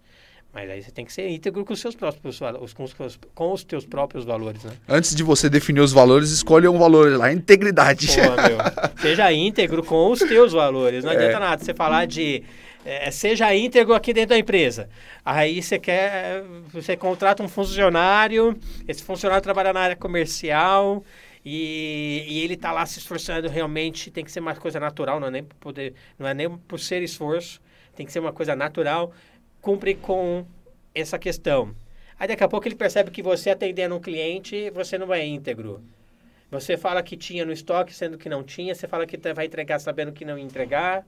[0.54, 2.40] Mas aí você tem que ser íntegro com os seus próprios
[2.76, 2.94] com os,
[3.34, 4.74] com os teus próprios valores, né?
[4.88, 8.08] Antes de você definir os valores, escolha um valor lá, integridade.
[8.08, 8.58] Pô, meu,
[9.02, 11.04] seja íntegro com os teus valores.
[11.04, 11.16] Não é.
[11.16, 12.44] adianta nada você falar de
[12.86, 14.90] é, seja íntegro aqui dentro da empresa.
[15.26, 18.56] Aí você quer, você contrata um funcionário,
[18.88, 21.04] esse funcionário trabalha na área comercial
[21.44, 25.30] e, e ele está lá se esforçando realmente, tem que ser uma coisa natural, não
[25.30, 27.62] é nem por poder, não é nem por ser esforço,
[27.96, 29.12] tem que ser uma coisa natural
[29.64, 30.46] cumpre com
[30.94, 31.74] essa questão.
[32.20, 35.82] Aí daqui a pouco ele percebe que você atendendo um cliente, você não é íntegro.
[36.52, 38.76] Você fala que tinha no estoque, sendo que não tinha.
[38.76, 41.08] Você fala que vai entregar sabendo que não ia entregar.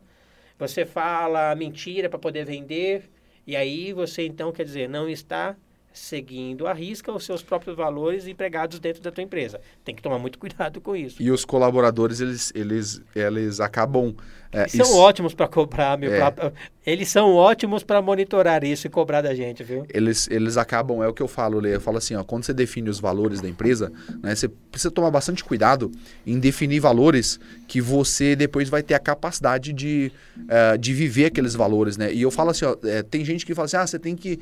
[0.58, 3.10] Você fala mentira para poder vender.
[3.46, 5.56] E aí você então, quer dizer, não está
[5.95, 9.60] seguindo a risca os seus próprios valores empregados dentro da tua empresa.
[9.84, 11.21] Tem que tomar muito cuidado com isso.
[11.21, 14.13] E os colaboradores, eles, eles, eles acabam...
[14.51, 14.86] É, eles isso...
[14.86, 16.51] são ótimos para cobrar, meu é.
[16.86, 19.86] Eles são ótimos para monitorar isso e cobrar da gente, viu?
[19.91, 22.53] Eles, eles acabam, é o que eu falo, Lê, eu falo assim, ó, quando você
[22.53, 25.91] define os valores da empresa, né, você precisa tomar bastante cuidado
[26.27, 31.55] em definir valores que você depois vai ter a capacidade de, uh, de viver aqueles
[31.55, 32.13] valores, né?
[32.13, 34.39] E eu falo assim, ó, é, tem gente que fala assim, ah, você tem que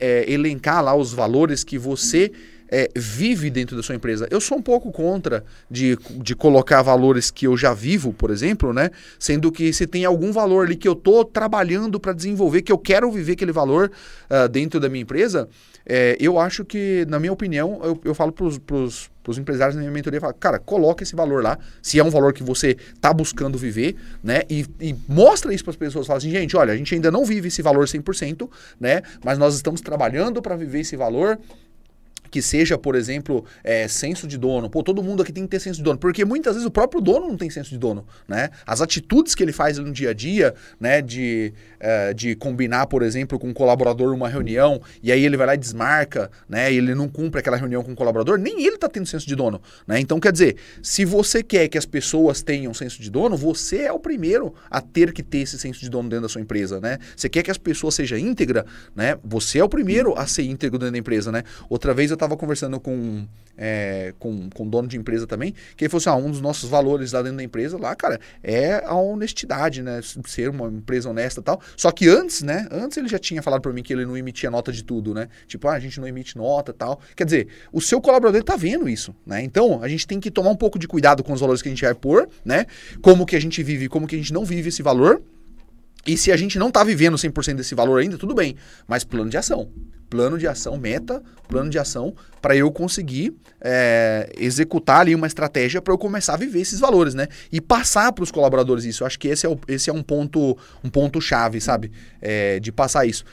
[0.00, 2.30] é, elencar lá os valores que você
[2.74, 4.26] é, vive dentro da sua empresa.
[4.32, 8.72] Eu sou um pouco contra de, de colocar valores que eu já vivo, por exemplo,
[8.72, 8.90] né?
[9.16, 12.78] Sendo que se tem algum valor ali que eu estou trabalhando para desenvolver, que eu
[12.78, 13.92] quero viver aquele valor
[14.28, 15.48] uh, dentro da minha empresa,
[15.86, 19.92] é, eu acho que, na minha opinião, eu, eu falo para os empresários na minha
[19.92, 23.94] mentoria, cara, coloca esse valor lá, se é um valor que você está buscando viver,
[24.22, 24.42] né?
[24.50, 27.24] E, e mostra isso para as pessoas, fala assim, gente, olha, a gente ainda não
[27.24, 28.48] vive esse valor 100%,
[28.80, 29.02] né?
[29.24, 31.38] Mas nós estamos trabalhando para viver esse valor,
[32.34, 34.68] que seja, por exemplo, é, senso de dono.
[34.68, 37.00] Pô, todo mundo aqui tem que ter senso de dono, porque muitas vezes o próprio
[37.00, 38.50] dono não tem senso de dono, né?
[38.66, 43.04] As atitudes que ele faz no dia a dia, né, de, é, de combinar, por
[43.04, 46.76] exemplo, com um colaborador uma reunião, e aí ele vai lá e desmarca, né, e
[46.76, 49.62] ele não cumpre aquela reunião com o colaborador, nem ele tá tendo senso de dono,
[49.86, 50.00] né?
[50.00, 53.92] Então, quer dizer, se você quer que as pessoas tenham senso de dono, você é
[53.92, 56.98] o primeiro a ter que ter esse senso de dono dentro da sua empresa, né?
[57.16, 59.16] Você quer que as pessoas sejam íntegra, né?
[59.22, 61.44] Você é o primeiro a ser íntegro dentro da empresa, né?
[61.68, 65.88] Outra vez eu estava conversando com, é, com, com dono de empresa também, que ele
[65.88, 68.94] falou assim, ah, um dos nossos valores lá dentro da empresa, lá, cara, é a
[68.94, 70.00] honestidade, né?
[70.26, 71.60] Ser uma empresa honesta e tal.
[71.76, 72.66] Só que antes, né?
[72.70, 75.28] Antes ele já tinha falado para mim que ele não emitia nota de tudo, né?
[75.46, 77.00] Tipo, ah, a gente não emite nota tal.
[77.14, 79.42] Quer dizer, o seu colaborador tá vendo isso, né?
[79.42, 81.72] Então, a gente tem que tomar um pouco de cuidado com os valores que a
[81.72, 82.66] gente vai pôr, né?
[83.02, 85.22] Como que a gente vive, como que a gente não vive esse valor.
[86.06, 88.56] E se a gente não está vivendo 100% desse valor ainda, tudo bem.
[88.86, 89.70] Mas plano de ação.
[90.10, 95.80] Plano de ação, meta, plano de ação, para eu conseguir é, executar ali uma estratégia
[95.80, 97.26] para eu começar a viver esses valores, né?
[97.50, 99.02] E passar para os colaboradores isso.
[99.02, 101.90] Eu acho que esse é, o, esse é um ponto um ponto chave, sabe?
[102.20, 103.24] É, de passar isso.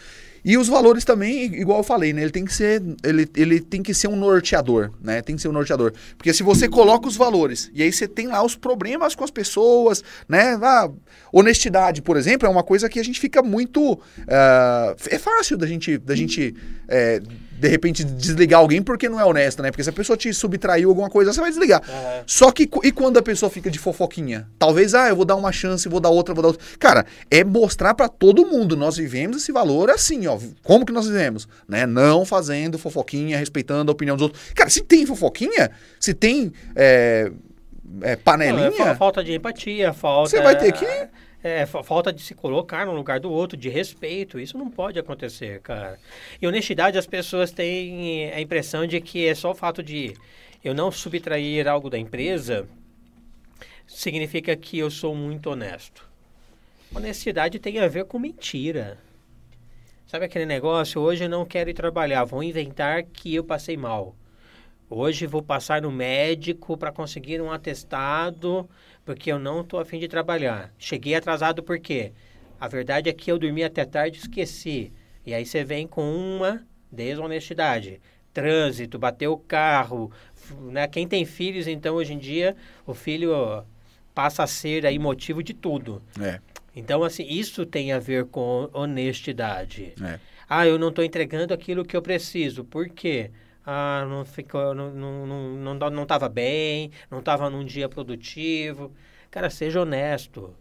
[0.43, 2.21] E os valores também, igual eu falei, né?
[2.23, 5.21] Ele tem que ser, ele, ele tem que ser um norteador, né?
[5.21, 5.93] Tem que ser um norteador.
[6.17, 9.31] Porque se você coloca os valores e aí você tem lá os problemas com as
[9.31, 10.57] pessoas, né?
[10.61, 10.89] Ah,
[11.31, 13.93] honestidade, por exemplo, é uma coisa que a gente fica muito.
[13.93, 16.55] Uh, é fácil da gente, da gente
[16.87, 17.21] é,
[17.61, 19.69] de repente desligar alguém porque não é honesto, né?
[19.69, 21.79] Porque se a pessoa te subtraiu alguma coisa, você vai desligar.
[21.87, 22.23] Uhum.
[22.25, 24.47] Só que e quando a pessoa fica de fofoquinha?
[24.57, 26.65] Talvez, ah, eu vou dar uma chance, vou dar outra, vou dar outra.
[26.79, 30.39] Cara, é mostrar para todo mundo, nós vivemos esse valor assim, ó.
[30.63, 31.47] Como que nós vivemos?
[31.67, 31.85] Né?
[31.85, 34.41] Não fazendo fofoquinha, respeitando a opinião dos outros.
[34.55, 35.69] Cara, se tem fofoquinha,
[35.99, 37.31] se tem é,
[38.01, 38.71] é, panelinha...
[38.71, 40.31] Não, é falta de empatia, falta...
[40.31, 40.85] Você vai ter que
[41.43, 44.39] é, falta de se colocar no lugar do outro, de respeito.
[44.39, 45.99] Isso não pode acontecer, cara.
[46.41, 50.15] E honestidade, as pessoas têm a impressão de que é só o fato de
[50.63, 52.67] eu não subtrair algo da empresa
[53.87, 56.07] significa que eu sou muito honesto.
[56.93, 58.97] Honestidade tem a ver com mentira.
[60.05, 61.01] Sabe aquele negócio?
[61.01, 64.15] Hoje eu não quero ir trabalhar, vou inventar que eu passei mal.
[64.93, 68.69] Hoje vou passar no médico para conseguir um atestado
[69.05, 70.73] porque eu não estou afim de trabalhar.
[70.77, 72.11] Cheguei atrasado por quê?
[72.59, 74.91] A verdade é que eu dormi até tarde e esqueci.
[75.25, 78.01] E aí você vem com uma desonestidade.
[78.33, 80.11] Trânsito, bateu o carro.
[80.59, 80.85] Né?
[80.89, 82.53] Quem tem filhos, então, hoje em dia,
[82.85, 83.63] o filho
[84.13, 86.03] passa a ser aí motivo de tudo.
[86.19, 86.41] É.
[86.75, 89.93] Então, assim, isso tem a ver com honestidade.
[90.03, 90.19] É.
[90.49, 92.65] Ah, eu não estou entregando aquilo que eu preciso.
[92.65, 93.31] Por quê?
[93.65, 98.91] Ah, não ficou, não, não, não, não, bem, não estava num dia produtivo.
[99.29, 100.53] Cara, seja honesto.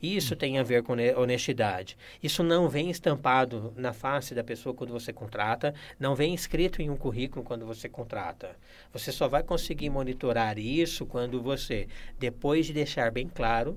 [0.00, 1.96] Isso tem a ver com honestidade.
[2.22, 6.88] Isso não vem estampado na face da pessoa quando você contrata, não vem escrito em
[6.88, 8.56] um currículo quando você contrata.
[8.92, 13.76] Você só vai conseguir monitorar isso quando você, depois de deixar bem claro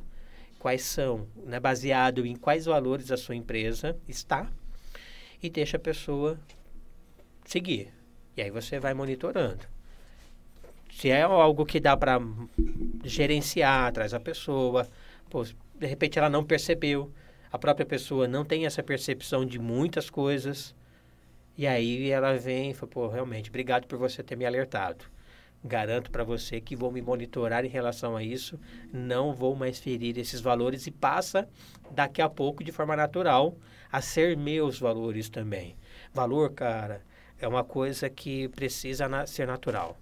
[0.60, 4.48] quais são, né, baseado em quais valores a sua empresa está,
[5.42, 6.40] e deixa a pessoa
[7.44, 7.92] seguir.
[8.36, 9.66] E aí você vai monitorando.
[10.92, 12.20] Se é algo que dá para
[13.04, 14.88] gerenciar, atrás a pessoa,
[15.30, 17.12] pô, de repente ela não percebeu,
[17.52, 20.76] a própria pessoa não tem essa percepção de muitas coisas,
[21.58, 25.06] e aí ela vem e fala, pô, realmente, obrigado por você ter me alertado.
[25.64, 28.60] Garanto para você que vou me monitorar em relação a isso,
[28.92, 31.48] não vou mais ferir esses valores e passa
[31.92, 33.56] daqui a pouco de forma natural
[33.92, 35.76] a ser meus valores também.
[36.14, 37.02] Valor, cara,
[37.42, 39.98] é uma coisa que precisa na, ser natural.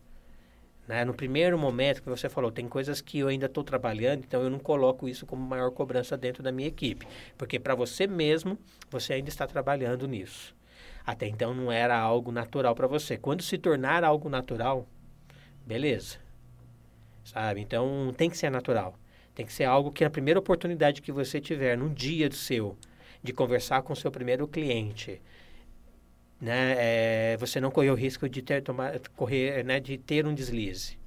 [0.87, 1.05] Né?
[1.05, 4.49] No primeiro momento que você falou, tem coisas que eu ainda estou trabalhando, então eu
[4.49, 7.07] não coloco isso como maior cobrança dentro da minha equipe.
[7.37, 8.57] Porque para você mesmo,
[8.89, 10.55] você ainda está trabalhando nisso.
[11.05, 13.17] Até então não era algo natural para você.
[13.17, 14.87] Quando se tornar algo natural,
[15.65, 16.17] beleza.
[17.23, 17.61] Sabe?
[17.61, 18.95] Então tem que ser natural.
[19.35, 22.75] Tem que ser algo que na primeira oportunidade que você tiver, num dia do seu,
[23.21, 25.21] de conversar com o seu primeiro cliente,
[26.41, 30.33] né, é, você não correr o risco de ter, tomar, correr, né, de ter um
[30.33, 30.97] deslize.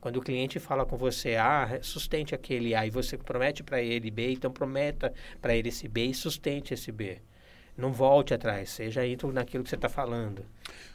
[0.00, 4.10] Quando o cliente fala com você, ah, sustente aquele A, e você promete para ele
[4.10, 7.18] B, então prometa para ele esse B e sustente esse B.
[7.76, 10.44] Não volte atrás, seja indo naquilo que você está falando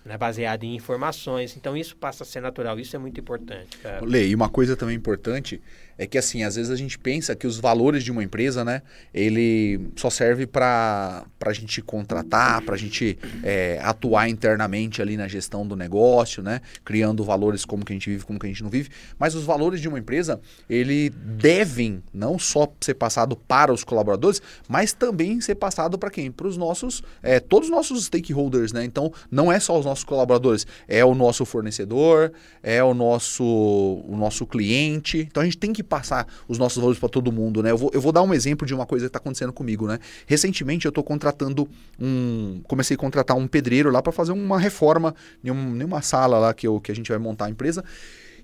[0.05, 1.55] né, baseado em informações.
[1.55, 3.77] Então isso passa a ser natural, isso é muito importante.
[3.77, 4.05] Cara.
[4.17, 5.61] E uma coisa também importante
[6.01, 8.81] é que assim, às vezes a gente pensa que os valores de uma empresa, né,
[9.13, 15.27] ele só serve para a gente contratar, para a gente é, atuar internamente ali na
[15.27, 18.63] gestão do negócio, né, criando valores como que a gente vive, como que a gente
[18.63, 18.89] não vive.
[19.19, 24.41] Mas os valores de uma empresa, ele devem não só ser passado para os colaboradores,
[24.67, 26.31] mas também ser passado para quem?
[26.31, 28.83] Para os nossos é, todos os nossos stakeholders, né?
[28.83, 32.31] Então, não é só os nossos colaboradores, é o nosso fornecedor,
[32.63, 35.19] é o nosso, o nosso cliente.
[35.19, 37.71] Então, a gente tem que passar os nossos valores para todo mundo, né?
[37.71, 39.99] Eu vou, eu vou dar um exemplo de uma coisa que está acontecendo comigo, né?
[40.25, 41.67] Recentemente, eu estou contratando
[41.99, 42.61] um...
[42.63, 46.39] Comecei a contratar um pedreiro lá para fazer uma reforma em, um, em uma sala
[46.39, 47.83] lá que, eu, que a gente vai montar a empresa.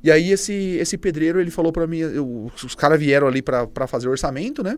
[0.04, 2.00] E aí, esse, esse pedreiro, ele falou para mim...
[2.00, 4.78] Eu, os caras vieram ali para fazer orçamento, né?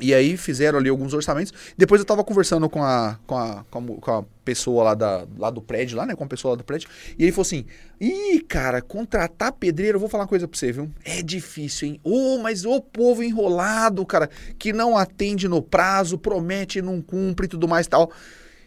[0.00, 1.52] E aí fizeram ali alguns orçamentos.
[1.76, 5.26] Depois eu tava conversando com a, com a, com a, com a pessoa lá, da,
[5.38, 6.16] lá do prédio, lá, né?
[6.16, 6.88] Com a pessoa lá do prédio.
[7.18, 7.66] E ele falou assim:
[8.00, 10.90] Ih, cara, contratar pedreiro, eu vou falar uma coisa pra você, viu?
[11.04, 12.00] É difícil, hein?
[12.02, 14.28] Ô, oh, mas o povo enrolado, cara,
[14.58, 18.10] que não atende no prazo, promete e não cumpre e tudo mais tal.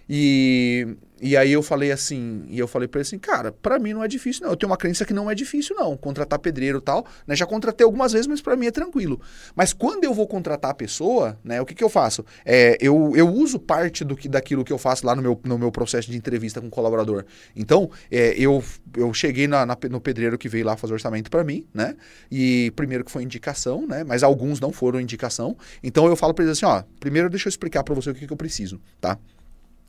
[0.10, 3.94] E e aí eu falei assim, e eu falei para ele assim, cara, para mim
[3.94, 4.52] não é difícil não.
[4.52, 7.36] Eu tenho uma crença que não é difícil não, contratar pedreiro e tal, né?
[7.36, 9.20] Já contratei algumas vezes, mas para mim é tranquilo.
[9.56, 12.24] Mas quando eu vou contratar a pessoa, né, o que que eu faço?
[12.46, 15.58] É, eu, eu uso parte do que daquilo que eu faço lá no meu, no
[15.58, 17.26] meu processo de entrevista com o colaborador.
[17.56, 18.64] Então, é, eu,
[18.96, 21.96] eu cheguei na, na, no pedreiro que veio lá fazer orçamento para mim, né?
[22.32, 24.04] E primeiro que foi indicação, né?
[24.04, 25.58] Mas alguns não foram indicação.
[25.82, 28.28] Então eu falo para eles assim, ó, primeiro deixa eu explicar para você o que
[28.28, 29.18] que eu preciso, tá?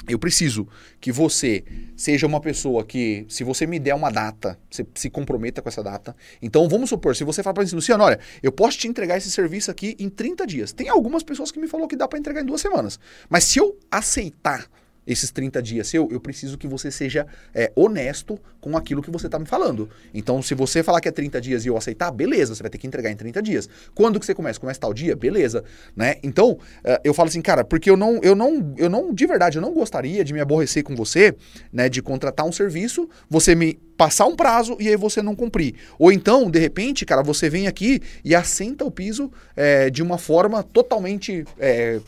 [0.09, 0.69] Eu preciso
[1.01, 1.65] que você
[1.97, 5.83] seja uma pessoa que, se você me der uma data, você se comprometa com essa
[5.83, 6.15] data.
[6.41, 9.31] Então, vamos supor, se você fala para mim, Luciano, olha, eu posso te entregar esse
[9.31, 10.73] serviço aqui em 30 dias.
[10.73, 13.01] Tem algumas pessoas que me falou que dá para entregar em duas semanas.
[13.29, 14.69] Mas se eu aceitar
[15.07, 19.27] esses 30 dias seu, eu preciso que você seja é, honesto com aquilo que você
[19.27, 19.89] está me falando.
[20.13, 22.79] Então, se você falar que é 30 dias e eu aceitar, beleza, você vai ter
[22.79, 23.69] que entregar em 30 dias.
[23.95, 24.59] Quando que você começa?
[24.59, 25.15] Começa tal dia?
[25.15, 25.63] Beleza.
[25.95, 26.17] Né?
[26.23, 29.59] Então, é, eu falo assim, cara, porque eu não, eu não, eu não, de verdade,
[29.59, 31.35] eu não gostaria de me aborrecer com você,
[31.73, 35.75] né, de contratar um serviço, você me passar um prazo e aí você não cumprir.
[35.99, 40.19] Ou então, de repente, cara, você vem aqui e assenta o piso é, de uma
[40.19, 42.01] forma totalmente é,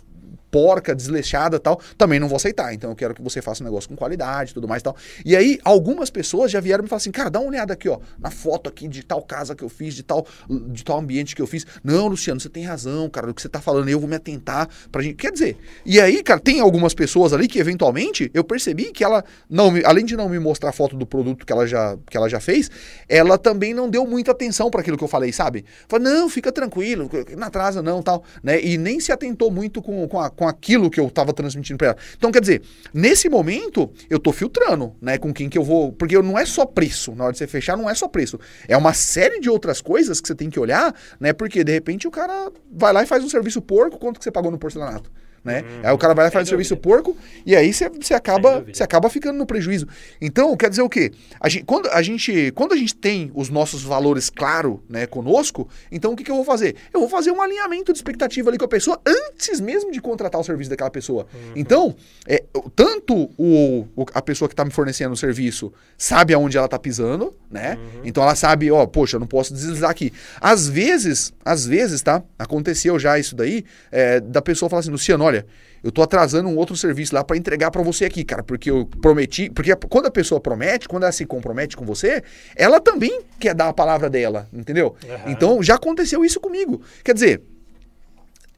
[0.51, 2.73] porca, desleixada tal, também não vou aceitar.
[2.75, 4.97] Então eu quero que você faça um negócio com qualidade tudo mais tal.
[5.25, 7.99] E aí, algumas pessoas já vieram me falar assim, cara, dá uma olhada aqui, ó,
[8.19, 11.43] na foto aqui de tal casa que eu fiz, de tal, de tal ambiente que
[11.43, 11.67] eu fiz.
[11.83, 14.69] Não, Luciano, você tem razão, cara, o que você tá falando, eu vou me atentar
[14.91, 15.15] pra gente.
[15.17, 19.25] Quer dizer, e aí, cara, tem algumas pessoas ali que eventualmente eu percebi que ela,
[19.49, 22.29] não, além de não me mostrar a foto do produto que ela já, que ela
[22.29, 22.71] já fez,
[23.09, 25.65] ela também não deu muita atenção para aquilo que eu falei, sabe?
[25.89, 28.61] Falei, não, fica tranquilo, não atrasa não, tal, né?
[28.61, 31.89] E nem se atentou muito com, com a com aquilo que eu estava transmitindo para
[31.89, 31.97] ela.
[32.17, 32.63] Então, quer dizer,
[32.95, 36.65] nesse momento, eu estou filtrando, né, com quem que eu vou, porque não é só
[36.65, 38.39] preço, na hora de você fechar não é só preço.
[38.69, 42.07] É uma série de outras coisas que você tem que olhar, né, porque de repente
[42.07, 45.11] o cara vai lá e faz um serviço porco, quanto que você pagou no porcelanato?
[45.45, 45.65] Né?
[45.83, 48.83] Aí o cara vai lá e faz o serviço porco e aí você acaba, você
[48.83, 49.87] acaba ficando no prejuízo.
[50.21, 51.13] Então, quer dizer o quê?
[51.41, 55.69] A gente, quando, a gente, quando a gente tem os nossos valores claro né, conosco,
[55.91, 56.77] então o que, que eu vou fazer?
[56.93, 60.41] Eu vou fazer um alinhamento de expectativa ali com a pessoa antes mesmo de contratar
[60.41, 61.27] o serviço daquela pessoa.
[61.33, 61.53] Uhum.
[61.57, 61.97] Então,
[62.27, 66.67] é, tanto o, o, a pessoa que está me fornecendo o serviço sabe aonde ela
[66.67, 67.77] está pisando, né?
[67.77, 68.01] Uhum.
[68.05, 70.13] Então ela sabe, ó, poxa, eu não posso deslizar aqui.
[70.41, 72.23] Às vezes, às vezes, tá?
[72.39, 75.47] Aconteceu já isso daí, é, da pessoa falar assim, Luciano, olha,
[75.83, 78.87] eu tô atrasando um outro serviço lá para entregar para você aqui, cara, porque eu
[79.01, 82.23] prometi, porque quando a pessoa promete, quando ela se compromete com você,
[82.57, 84.97] ela também quer dar a palavra dela, entendeu?
[85.05, 85.33] Uhum.
[85.33, 86.83] Então já aconteceu isso comigo.
[87.05, 87.43] Quer dizer,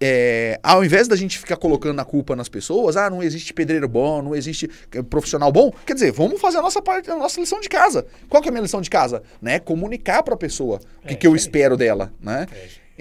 [0.02, 3.86] é, ao invés da gente ficar colocando a culpa nas pessoas, ah, não existe pedreiro
[3.86, 4.66] bom, não existe
[5.10, 8.06] profissional bom, quer dizer, vamos fazer a nossa parte, a nossa lição de casa.
[8.28, 9.22] Qual que é a minha lição de casa?
[9.42, 9.58] Né?
[9.58, 12.46] Comunicar para a pessoa o que, é, que eu espero dela, né?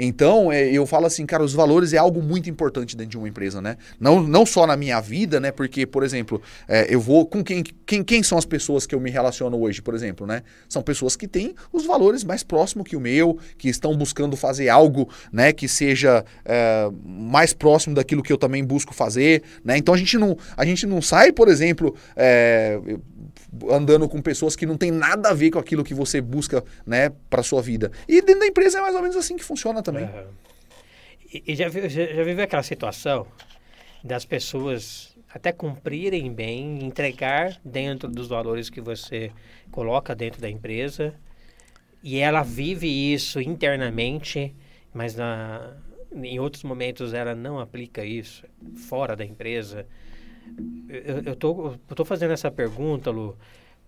[0.02, 3.28] Então, é, eu falo assim, cara, os valores é algo muito importante dentro de uma
[3.28, 3.76] empresa, né?
[4.00, 5.52] Não, não só na minha vida, né?
[5.52, 7.26] Porque, por exemplo, é, eu vou.
[7.26, 10.42] Com quem, quem, quem são as pessoas que eu me relaciono hoje, por exemplo, né?
[10.70, 14.70] São pessoas que têm os valores mais próximos que o meu, que estão buscando fazer
[14.70, 15.52] algo, né?
[15.52, 19.78] Que seja é, mais próximo daquilo que eu também busco fazer, né?
[19.78, 22.80] Então a gente não, a gente não sai, por exemplo, é,
[23.70, 27.12] andando com pessoas que não tem nada a ver com aquilo que você busca, né,
[27.30, 27.92] para sua vida.
[28.08, 29.89] E dentro da empresa é mais ou menos assim que funciona também.
[29.98, 30.28] Uhum.
[31.34, 33.28] E, e, já, já, já viveu aquela situação
[34.04, 39.32] das pessoas até cumprirem bem, entregar dentro dos valores que você
[39.72, 41.14] coloca dentro da empresa,
[42.02, 44.56] e ela vive isso internamente,
[44.94, 45.78] mas na,
[46.14, 48.44] em outros momentos ela não aplica isso
[48.88, 49.86] fora da empresa.
[50.88, 53.38] Eu, tô fazendo essa pergunta, Lu,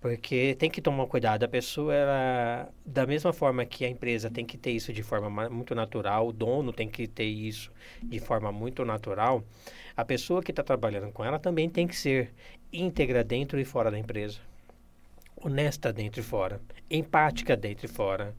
[0.01, 1.43] porque tem que tomar cuidado.
[1.43, 5.47] A pessoa, ela, da mesma forma que a empresa tem que ter isso de forma
[5.47, 9.43] muito natural, o dono tem que ter isso de forma muito natural,
[9.95, 12.33] a pessoa que está trabalhando com ela também tem que ser
[12.73, 14.39] íntegra dentro e fora da empresa.
[15.37, 16.59] Honesta dentro e fora.
[16.89, 18.35] Empática dentro e fora.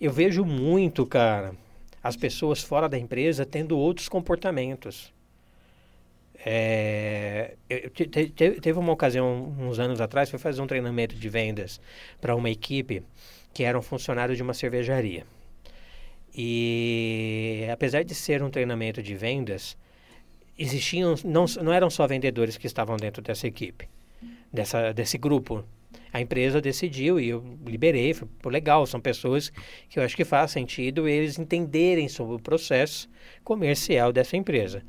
[0.00, 1.54] Eu vejo muito, cara,
[2.02, 5.14] as pessoas fora da empresa tendo outros comportamentos
[6.48, 7.56] É,
[7.92, 11.80] te, te, teve uma ocasião, uns anos atrás, foi fazer um treinamento de vendas
[12.20, 13.02] para uma equipe
[13.52, 15.26] que era um funcionário de uma cervejaria.
[16.32, 19.76] E apesar de ser um treinamento de vendas,
[20.56, 23.88] existiam não, não eram só vendedores que estavam dentro dessa equipe,
[24.52, 25.64] dessa, desse grupo.
[26.12, 29.50] A empresa decidiu e eu liberei, foi legal, são pessoas
[29.88, 33.08] que eu acho que faz sentido eles entenderem sobre o processo
[33.42, 34.84] comercial dessa empresa.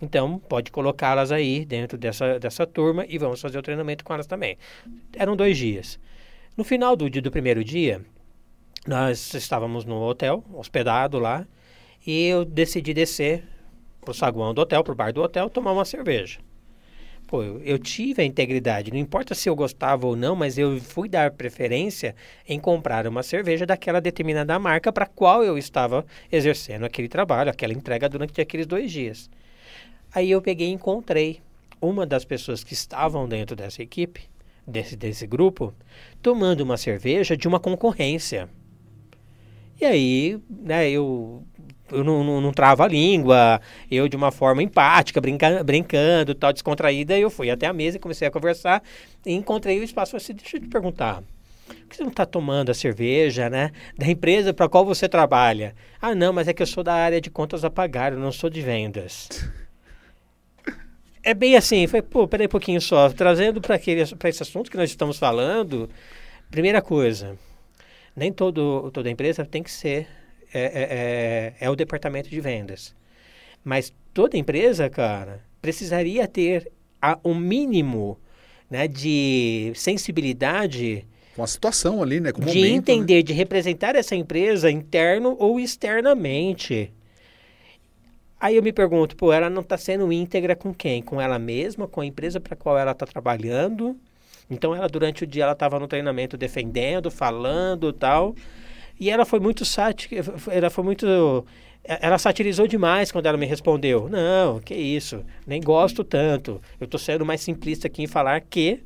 [0.00, 4.26] Então, pode colocá-las aí dentro dessa, dessa turma e vamos fazer o treinamento com elas
[4.26, 4.56] também.
[5.16, 5.98] Eram dois dias.
[6.56, 8.04] No final do, do primeiro dia,
[8.86, 11.46] nós estávamos no hotel, hospedado lá,
[12.06, 13.44] e eu decidi descer
[14.00, 16.38] pro saguão do hotel, pro bar do hotel, tomar uma cerveja.
[17.26, 21.10] Pô, eu, tive a integridade, não importa se eu gostava ou não, mas eu fui
[21.10, 22.14] dar preferência
[22.48, 27.74] em comprar uma cerveja daquela determinada marca para qual eu estava exercendo aquele trabalho, aquela
[27.74, 29.28] entrega durante aqueles dois dias.
[30.18, 31.40] Aí eu peguei e encontrei
[31.80, 34.22] uma das pessoas que estavam dentro dessa equipe,
[34.66, 35.72] desse, desse grupo,
[36.20, 38.48] tomando uma cerveja de uma concorrência.
[39.80, 41.44] E aí, né, eu,
[41.92, 46.52] eu não, não, não travo a língua, eu de uma forma empática, brinca, brincando, tal,
[46.52, 48.82] descontraída, eu fui até a mesa e comecei a conversar
[49.24, 50.16] e encontrei o espaço.
[50.16, 51.22] Assim, deixa eu te perguntar,
[51.68, 55.76] por que você não está tomando a cerveja, né, da empresa para qual você trabalha?
[56.02, 58.32] Ah, não, mas é que eu sou da área de contas a pagar, eu não
[58.32, 59.28] sou de vendas.
[61.28, 64.88] é bem assim, foi, pô, peraí um pouquinho só, trazendo para esse assunto que nós
[64.88, 65.90] estamos falando,
[66.50, 67.36] primeira coisa,
[68.16, 70.06] nem todo, toda empresa tem que ser,
[70.54, 72.94] é, é, é, é o departamento de vendas.
[73.62, 78.18] Mas toda empresa, cara, precisaria ter a, um mínimo
[78.70, 81.06] né, de sensibilidade
[81.36, 82.32] com a situação ali, né?
[82.32, 82.68] Com de momento, né?
[82.70, 83.22] entender, né?
[83.22, 86.92] de representar essa empresa interno ou externamente.
[88.40, 91.02] Aí eu me pergunto, pô, ela não está sendo íntegra com quem?
[91.02, 93.96] Com ela mesma, com a empresa para qual ela está trabalhando?
[94.50, 98.34] Então ela durante o dia ela estava no treinamento defendendo, falando, tal.
[98.98, 100.08] E ela foi muito sati
[100.50, 101.44] ela foi muito
[101.84, 104.08] ela satirizou demais quando ela me respondeu.
[104.08, 106.60] Não, que isso, nem gosto tanto.
[106.78, 108.80] Eu estou sendo mais simplista aqui em falar que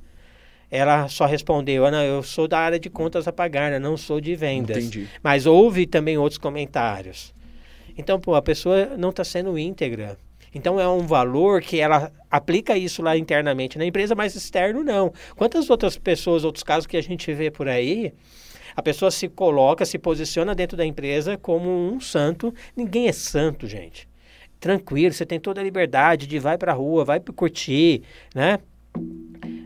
[0.71, 3.79] ela só respondeu, ah, não, eu sou da área de contas a pagar, né?
[3.79, 4.79] não sou de vendas.
[4.79, 5.09] Entendi.
[5.23, 7.35] Mas houve também outros comentários.
[7.97, 10.17] Então, pô, a pessoa não está sendo íntegra.
[10.55, 15.13] Então é um valor que ela aplica isso lá internamente na empresa, mas externo não.
[15.35, 18.13] Quantas outras pessoas, outros casos que a gente vê por aí,
[18.77, 22.55] a pessoa se coloca, se posiciona dentro da empresa como um santo.
[22.77, 24.09] Ninguém é santo, gente.
[24.61, 28.03] Tranquilo, você tem toda a liberdade de vai pra rua, vai curtir,
[28.35, 28.59] né?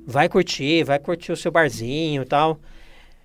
[0.07, 2.61] Vai curtir, vai curtir o seu barzinho e tal.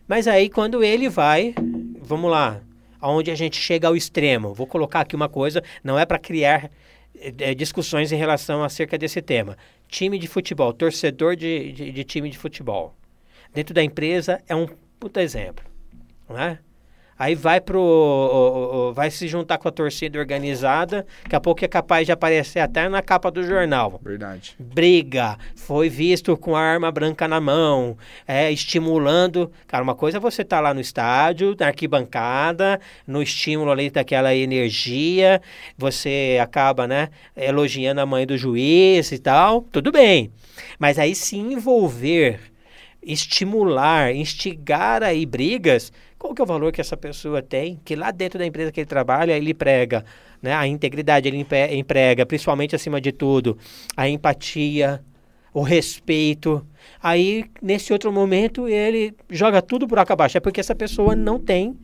[0.07, 1.53] Mas aí quando ele vai,
[2.01, 2.59] vamos lá,
[3.01, 4.53] aonde a gente chega ao extremo.
[4.53, 6.69] Vou colocar aqui uma coisa, não é para criar
[7.15, 9.57] é, discussões em relação acerca desse tema.
[9.87, 12.95] Time de futebol, torcedor de, de, de time de futebol.
[13.53, 14.67] Dentro da empresa é um
[14.99, 15.65] puta exemplo.
[16.29, 16.59] Não é?
[17.22, 18.93] Aí vai pro.
[18.95, 22.89] vai se juntar com a torcida organizada, daqui a pouco é capaz de aparecer até
[22.89, 24.01] na capa do jornal.
[24.03, 24.55] Verdade.
[24.57, 27.95] Briga, foi visto com a arma branca na mão,
[28.28, 29.51] é, estimulando.
[29.67, 33.91] Cara, uma coisa é você estar tá lá no estádio, na arquibancada, no estímulo ali
[33.91, 35.43] daquela energia,
[35.78, 40.32] você acaba, né, elogiando a mãe do juiz e tal, tudo bem.
[40.80, 42.50] Mas aí se envolver,
[43.03, 45.91] estimular, instigar aí brigas
[46.21, 48.79] qual que é o valor que essa pessoa tem, que lá dentro da empresa que
[48.79, 50.05] ele trabalha, ele prega
[50.39, 50.53] né?
[50.53, 53.57] a integridade, ele emprega, principalmente acima de tudo,
[53.97, 55.03] a empatia,
[55.51, 56.63] o respeito.
[57.01, 60.37] Aí, nesse outro momento, ele joga tudo por água abaixo.
[60.37, 61.75] É porque essa pessoa não tem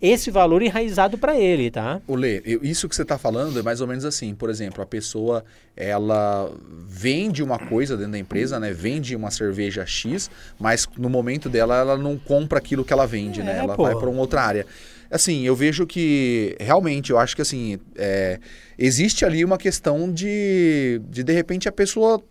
[0.00, 2.00] esse valor enraizado para ele, tá?
[2.06, 4.34] O Lê, isso que você está falando é mais ou menos assim.
[4.34, 5.44] Por exemplo, a pessoa
[5.76, 6.52] ela
[6.86, 8.72] vende uma coisa dentro da empresa, né?
[8.72, 13.42] Vende uma cerveja X, mas no momento dela ela não compra aquilo que ela vende,
[13.42, 13.52] né?
[13.52, 13.60] é, né?
[13.60, 13.84] Ela pô.
[13.84, 14.66] vai para uma outra área.
[15.10, 18.40] Assim, eu vejo que realmente, eu acho que assim, é,
[18.78, 22.22] existe ali uma questão de, de, de repente, a pessoa,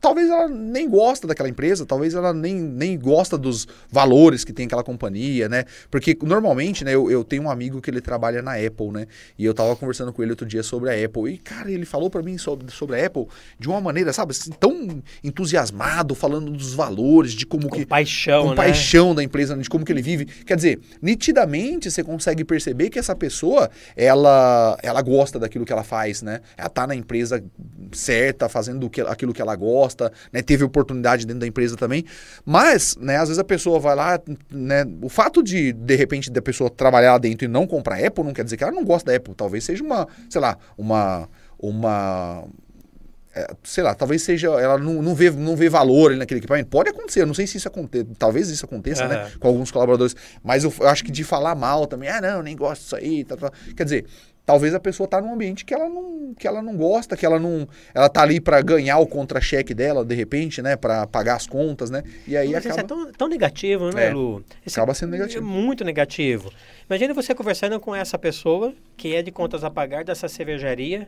[0.00, 4.66] talvez ela nem gosta daquela empresa, talvez ela nem, nem gosta dos valores que tem
[4.66, 5.64] aquela companhia, né?
[5.90, 9.06] Porque normalmente, né, eu, eu tenho um amigo que ele trabalha na Apple, né?
[9.38, 11.32] E eu tava conversando com ele outro dia sobre a Apple.
[11.32, 13.26] E, cara, ele falou para mim sobre, sobre a Apple
[13.58, 17.86] de uma maneira, sabe, assim, tão entusiasmado, falando dos valores, de como com que.
[17.86, 18.56] Paixão, com né?
[18.56, 20.24] paixão da empresa, de como que ele vive.
[20.24, 25.84] Quer dizer, nitidamente você consegue perceber que essa pessoa, ela, ela gosta daquilo que ela
[25.90, 26.40] faz, né?
[26.56, 27.42] Ela tá na empresa
[27.90, 30.40] certa, fazendo aquilo que ela gosta, né?
[30.40, 32.04] Teve oportunidade dentro da empresa também.
[32.46, 34.20] Mas, né, às vezes a pessoa vai lá,
[34.52, 34.84] né?
[35.02, 38.32] O fato de, de repente, da pessoa trabalhar lá dentro e não comprar Apple não
[38.32, 39.34] quer dizer que ela não gosta da Apple.
[39.34, 41.28] Talvez seja uma, sei lá, uma.
[41.58, 42.44] uma
[43.32, 46.68] é, sei lá, talvez seja, ela não, não, vê, não vê valor naquele equipamento.
[46.68, 49.08] Pode acontecer, eu não sei se isso acontece, talvez isso aconteça, uhum.
[49.08, 52.42] né, com alguns colaboradores, mas eu, eu, acho que de falar mal também, ah, não,
[52.42, 53.52] nem gosto disso aí, tá, tá.
[53.76, 54.04] quer dizer,
[54.50, 57.38] talvez a pessoa tá num ambiente que ela não, que ela não gosta, que ela
[57.38, 61.46] não, ela tá ali para ganhar o contra-cheque dela, de repente, né, para pagar as
[61.46, 62.74] contas, né, e aí Mas acaba...
[62.74, 64.44] Isso é tão, tão negativo, né, é, Lu?
[64.66, 65.38] Acaba sendo negativo.
[65.38, 66.50] É muito negativo.
[66.88, 71.06] Imagina você conversando com essa pessoa que é de contas a pagar dessa cervejaria,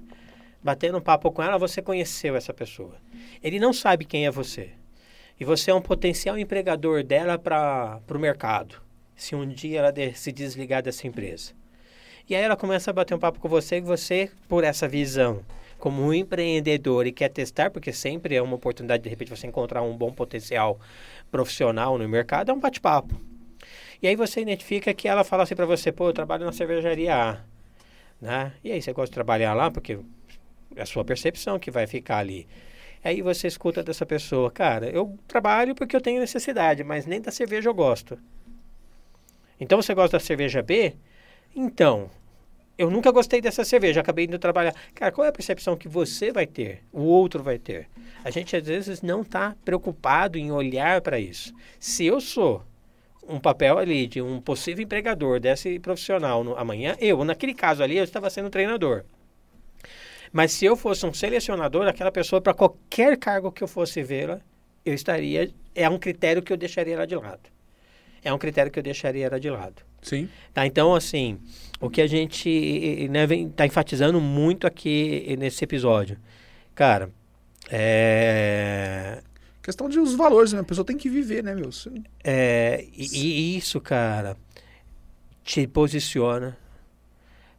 [0.62, 2.94] batendo um papo com ela, você conheceu essa pessoa.
[3.42, 4.70] Ele não sabe quem é você.
[5.40, 8.76] E você é um potencial empregador dela para o mercado,
[9.16, 11.60] se um dia ela de, se desligar dessa empresa.
[12.32, 15.44] E aí ela começa a bater um papo com você e você, por essa visão,
[15.78, 19.82] como um empreendedor e quer testar, porque sempre é uma oportunidade de, repente você encontrar
[19.82, 20.80] um bom potencial
[21.30, 23.20] profissional no mercado, é um bate-papo.
[24.02, 27.14] E aí você identifica que ela fala assim para você, pô, eu trabalho na cervejaria
[27.14, 27.40] A.
[28.18, 28.54] Né?
[28.64, 29.98] E aí você gosta de trabalhar lá porque
[30.74, 32.48] é a sua percepção que vai ficar ali.
[33.04, 37.30] Aí você escuta dessa pessoa, cara, eu trabalho porque eu tenho necessidade, mas nem da
[37.30, 38.18] cerveja eu gosto.
[39.60, 40.94] Então você gosta da cerveja B?
[41.54, 42.10] Então,
[42.82, 44.74] eu nunca gostei dessa cerveja, acabei indo trabalhar.
[44.92, 47.88] Cara, qual é a percepção que você vai ter, o outro vai ter?
[48.24, 51.54] A gente às vezes não está preocupado em olhar para isso.
[51.78, 52.64] Se eu sou
[53.28, 57.98] um papel ali de um possível empregador desse profissional no, amanhã, eu, naquele caso ali,
[57.98, 59.04] eu estava sendo treinador.
[60.32, 64.40] Mas se eu fosse um selecionador, aquela pessoa, para qualquer cargo que eu fosse vê-la,
[64.84, 65.52] eu estaria.
[65.72, 67.51] É um critério que eu deixaria ela de lado.
[68.24, 69.82] É um critério que eu deixaria de lado.
[70.00, 70.28] Sim.
[70.54, 71.38] Tá, então, assim,
[71.80, 76.18] o que a gente né, vem, tá enfatizando muito aqui nesse episódio.
[76.74, 77.10] Cara,
[77.70, 79.22] é.
[79.62, 80.60] Questão de os valores, né?
[80.60, 81.70] A pessoa tem que viver, né, meu?
[82.24, 84.36] É, e, e isso, cara,
[85.44, 86.56] te posiciona,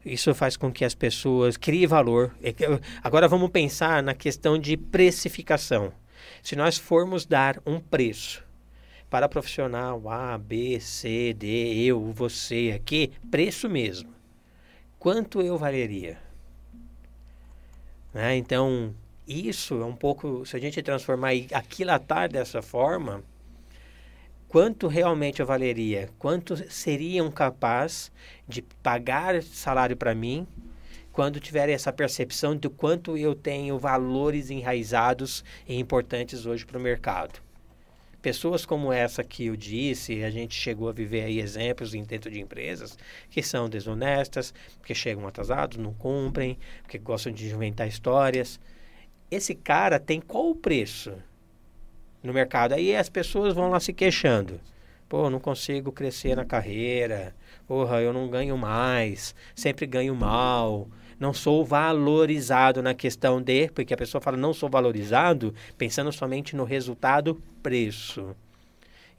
[0.05, 2.35] isso faz com que as pessoas criem valor.
[2.43, 2.53] É
[3.01, 5.93] agora vamos pensar na questão de precificação.
[6.41, 8.43] Se nós formos dar um preço
[9.13, 14.11] para profissional A, B, C, D, eu, você aqui, preço mesmo.
[14.97, 16.17] Quanto eu valeria?
[18.11, 18.35] Né?
[18.37, 18.91] Então,
[19.27, 23.23] isso é um pouco, se a gente transformar aquilatar dessa forma,
[24.47, 28.11] quanto realmente eu valeria, quanto seriam capazes
[28.47, 30.47] de pagar salário para mim
[31.11, 36.81] quando tiverem essa percepção do quanto eu tenho valores enraizados e importantes hoje para o
[36.81, 37.52] mercado.
[38.23, 42.41] Pessoas como essa que eu disse, a gente chegou a viver aí exemplos dentro de
[42.41, 42.97] empresas
[43.29, 44.51] que são desonestas,
[44.83, 46.57] que chegam atrasados, não cumprem,
[46.87, 48.59] que gostam de inventar histórias.
[49.29, 51.13] Esse cara tem qual o preço?
[52.23, 52.73] no mercado.
[52.73, 54.59] Aí as pessoas vão lá se queixando.
[55.09, 57.35] Pô, não consigo crescer na carreira.
[57.67, 59.35] Porra, eu não ganho mais.
[59.53, 60.87] Sempre ganho mal.
[61.19, 63.69] Não sou valorizado na questão de.
[63.69, 68.35] Porque a pessoa fala não sou valorizado, pensando somente no resultado preço.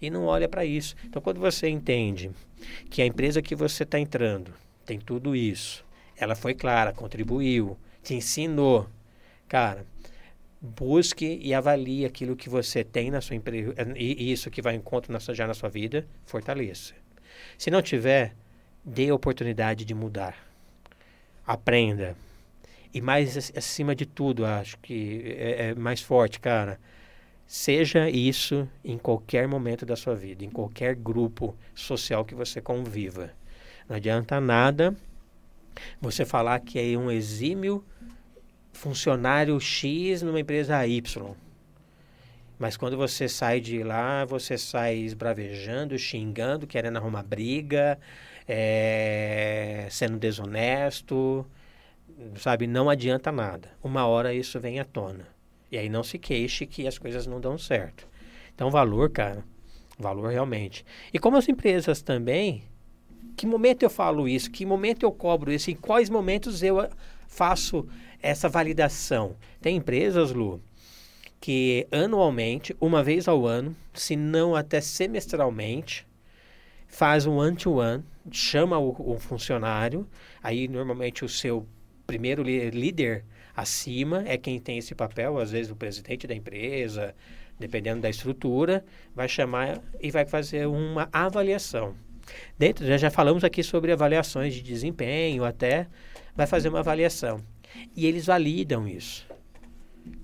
[0.00, 0.94] E não olha para isso.
[1.04, 2.30] Então, quando você entende
[2.90, 4.52] que a empresa que você está entrando
[4.84, 5.84] tem tudo isso,
[6.16, 8.88] ela foi clara, contribuiu, te ensinou.
[9.48, 9.86] Cara,
[10.60, 14.80] busque e avalie aquilo que você tem na sua empresa e isso que vai em
[14.80, 16.94] conta na sua, já na sua vida, fortaleça.
[17.58, 18.34] Se não tiver,
[18.84, 20.53] dê a oportunidade de mudar.
[21.46, 22.16] Aprenda.
[22.92, 26.78] E mais acima de tudo, acho que é, é mais forte, cara.
[27.46, 33.30] Seja isso em qualquer momento da sua vida, em qualquer grupo social que você conviva.
[33.88, 34.96] Não adianta nada
[36.00, 37.84] você falar que é um exímio
[38.72, 41.34] funcionário X numa empresa Y.
[42.58, 47.98] Mas quando você sai de lá, você sai esbravejando, xingando, querendo arrumar briga,
[48.46, 51.46] é, sendo desonesto,
[52.36, 52.66] sabe?
[52.66, 53.70] Não adianta nada.
[53.82, 55.26] Uma hora isso vem à tona.
[55.70, 58.06] E aí não se queixe que as coisas não dão certo.
[58.54, 59.44] Então, valor, cara,
[59.98, 60.84] valor realmente.
[61.12, 62.62] E como as empresas também,
[63.36, 64.50] que momento eu falo isso?
[64.50, 65.70] Que momento eu cobro isso?
[65.70, 66.88] Em quais momentos eu
[67.26, 67.88] faço
[68.22, 69.36] essa validação.
[69.60, 70.62] Tem empresas, Lu,
[71.40, 76.06] que anualmente, uma vez ao ano, se não até semestralmente,
[76.94, 80.08] faz um one-to-one, chama o, o, funcionário,
[80.40, 81.66] aí normalmente o seu
[82.06, 83.24] primeiro líder
[83.54, 87.12] acima é quem tem esse papel, às vezes o presidente da empresa,
[87.58, 91.96] dependendo da estrutura, vai chamar e vai fazer uma avaliação.
[92.56, 95.88] Dentro, já, já falamos aqui sobre avaliações de desempenho, até
[96.36, 97.40] vai fazer uma avaliação.
[97.96, 99.26] E eles validam isso.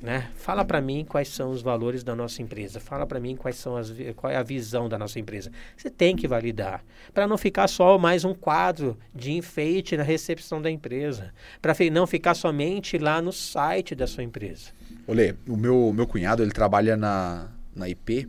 [0.02, 0.28] Né?
[0.34, 2.80] Fala para mim quais são os valores da nossa empresa.
[2.80, 5.50] Fala para mim quais são as, qual é a visão da nossa empresa.
[5.76, 10.60] Você tem que validar para não ficar só mais um quadro de enfeite na recepção
[10.60, 14.70] da empresa, para não ficar somente lá no site da sua empresa.
[15.06, 18.28] Olê, o meu meu cunhado ele trabalha na na IP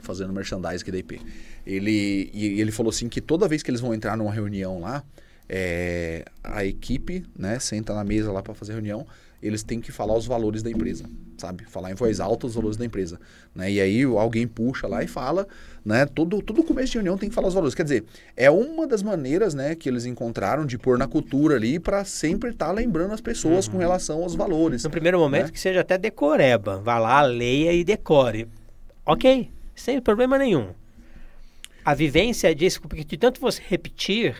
[0.00, 1.20] fazendo merchandising aqui da IP.
[1.66, 5.04] Ele e ele falou assim que toda vez que eles vão entrar numa reunião lá,
[5.48, 9.06] é, a equipe, né, senta na mesa lá para fazer reunião
[9.42, 11.04] eles têm que falar os valores da empresa,
[11.36, 11.64] sabe?
[11.64, 13.20] Falar em voz alta os valores da empresa,
[13.54, 13.70] né?
[13.70, 15.46] E aí alguém puxa lá e fala,
[15.84, 16.06] né?
[16.06, 17.74] Todo, todo começo de reunião tem que falar os valores.
[17.74, 18.04] Quer dizer,
[18.36, 22.50] é uma das maneiras, né, que eles encontraram de pôr na cultura ali para sempre
[22.50, 23.74] estar tá lembrando as pessoas uhum.
[23.74, 24.84] com relação aos valores.
[24.84, 25.52] No primeiro momento né?
[25.52, 28.48] que seja até decoreba, vá lá, leia e decore.
[29.04, 30.70] Ok, sem problema nenhum.
[31.84, 34.34] A vivência disso, porque de tanto você repetir,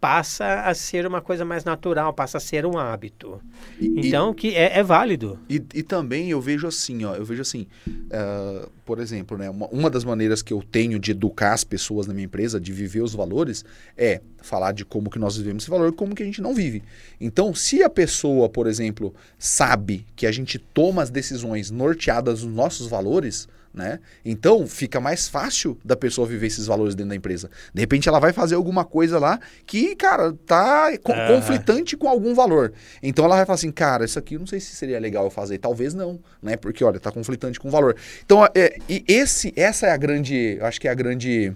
[0.00, 3.40] passa a ser uma coisa mais natural, passa a ser um hábito.
[3.80, 5.38] E, então, que é, é válido.
[5.48, 9.66] E, e, também eu vejo assim, ó, eu vejo assim, uh, por exemplo, né, uma,
[9.68, 13.02] uma das maneiras que eu tenho de educar as pessoas na minha empresa, de viver
[13.02, 13.64] os valores,
[13.96, 16.54] é falar de como que nós vivemos esse valor e como que a gente não
[16.54, 16.82] vive.
[17.20, 22.54] Então, se a pessoa, por exemplo, sabe que a gente toma as decisões norteadas nos
[22.54, 24.00] nossos valores, né?
[24.24, 27.48] Então fica mais fácil da pessoa viver esses valores dentro da empresa.
[27.72, 31.28] De repente ela vai fazer alguma coisa lá que, cara, tá co uhum.
[31.28, 32.72] conflitante com algum valor.
[33.00, 35.30] Então ela vai falar assim, cara, isso aqui eu não sei se seria legal eu
[35.30, 35.58] fazer.
[35.58, 36.56] Talvez não, né?
[36.56, 37.94] Porque, olha, tá conflitante com o valor.
[38.24, 41.54] Então, é, e esse, essa é a grande, acho que é a grande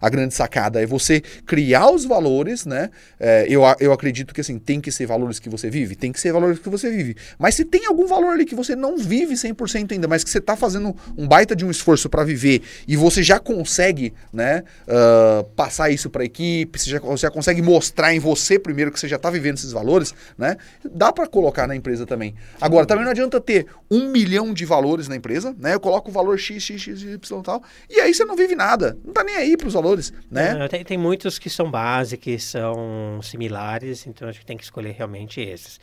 [0.00, 2.90] a grande sacada é você criar os valores, né?
[3.18, 6.20] É, eu, eu acredito que assim, tem que ser valores que você vive, tem que
[6.20, 7.16] ser valores que você vive.
[7.38, 10.38] Mas se tem algum valor ali que você não vive 100% ainda, mas que você
[10.38, 15.44] está fazendo um baita de um esforço para viver e você já consegue, né, uh,
[15.54, 18.98] passar isso para a equipe, você já, você já consegue mostrar em você primeiro que
[18.98, 20.56] você já está vivendo esses valores, né?
[20.84, 22.34] Dá para colocar na empresa também.
[22.60, 25.74] Agora, também não adianta ter um milhão de valores na empresa, né?
[25.74, 28.54] Eu coloco o valor X, X, X, Y e tal, e aí você não vive
[28.54, 28.96] nada.
[29.04, 29.85] Não tá nem aí para os valores,
[30.30, 30.68] né?
[30.68, 34.92] tem, tem muitos que são base, que são similares, então acho que tem que escolher
[34.92, 35.80] realmente esses.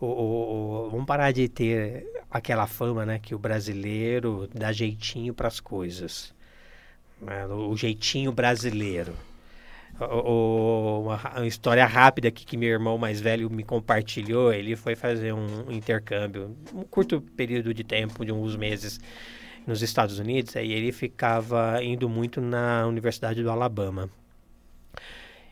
[0.00, 5.34] O, o, o, vamos parar de ter aquela fama, né, que o brasileiro dá jeitinho
[5.34, 6.32] para as coisas.
[7.20, 7.46] Né?
[7.46, 9.14] O, o, jeitinho brasileiro.
[9.98, 15.32] Uma, uma, história rápida aqui que meu irmão mais velho me compartilhou, ele foi fazer
[15.32, 19.00] um intercâmbio, um curto período de tempo, de uns meses,
[19.68, 24.08] nos Estados Unidos, aí ele ficava indo muito na Universidade do Alabama.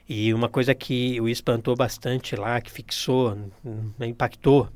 [0.09, 3.37] E uma coisa que o espantou bastante lá, que fixou,
[3.99, 4.71] né, impactou,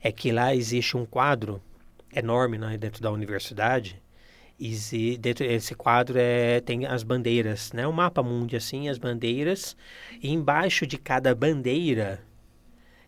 [0.00, 1.60] é que lá existe um quadro
[2.14, 4.00] enorme né, dentro da universidade.
[4.58, 7.86] E dentro desse quadro é, tem as bandeiras, né?
[7.86, 9.76] Um mapa mundo assim, as bandeiras.
[10.22, 12.22] E embaixo de cada bandeira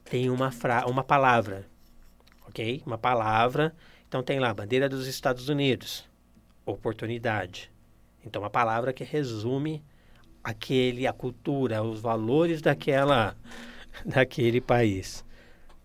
[0.04, 1.64] tem uma, fra uma palavra,
[2.48, 2.82] ok?
[2.84, 3.72] Uma palavra
[4.14, 6.08] então tem lá, bandeira dos Estados Unidos,
[6.64, 7.68] oportunidade.
[8.24, 9.84] Então uma palavra que resume
[10.44, 13.36] aquele a cultura, os valores daquela
[14.06, 15.24] daquele país.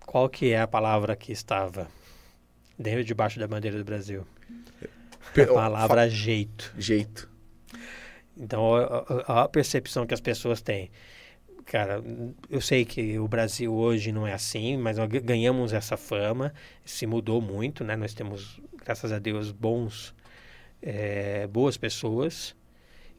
[0.05, 1.87] Qual que é a palavra que estava
[2.77, 4.27] dentro debaixo da bandeira do Brasil?
[5.35, 6.71] A palavra jeito.
[6.77, 7.27] Jeito.
[8.37, 10.91] Então a, a percepção que as pessoas têm
[11.69, 12.03] cara,
[12.49, 16.51] eu sei que o Brasil hoje não é assim, mas nós ganhamos essa fama,
[16.83, 17.95] se mudou muito, né?
[17.95, 20.15] Nós temos, graças a Deus, bons,
[20.81, 22.55] é, boas pessoas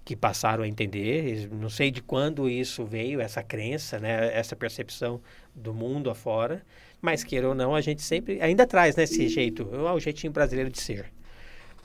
[0.05, 1.48] que passaram a entender.
[1.53, 4.36] Não sei de quando isso veio, essa crença, né?
[4.36, 5.20] Essa percepção
[5.55, 6.61] do mundo afora,
[7.01, 10.32] mas queira ou não, a gente sempre ainda traz né, esse jeito, é o jeitinho
[10.32, 11.07] brasileiro de ser.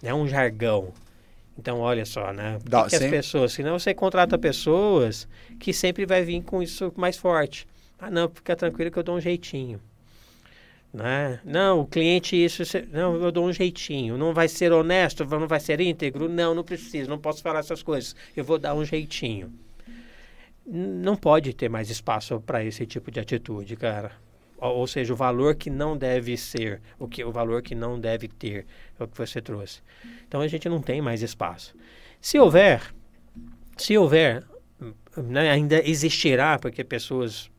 [0.02, 0.92] É um jargão,
[1.58, 2.60] então, olha só, né?
[2.66, 5.28] Dá, que, que as pessoas, senão você contrata pessoas
[5.60, 7.68] que sempre vai vir com isso mais forte.
[7.98, 9.80] Ah, não, fica tranquilo que eu dou um jeitinho.
[10.94, 11.40] Né?
[11.44, 14.18] Não, o cliente isso, não, eu dou um jeitinho.
[14.18, 16.28] Não vai ser honesto, não vai ser íntegro?
[16.28, 18.16] Não, não preciso, não posso falar essas coisas.
[18.36, 19.52] Eu vou dar um jeitinho.
[20.66, 24.25] Não pode ter mais espaço para esse tipo de atitude, cara
[24.74, 28.28] ou seja, o valor que não deve ser, o que o valor que não deve
[28.28, 28.66] ter,
[29.00, 29.82] é o que você trouxe.
[30.28, 31.76] Então a gente não tem mais espaço.
[32.22, 32.94] Se houver,
[33.78, 34.44] se houver,
[35.18, 37.50] né, ainda existirá, porque pessoas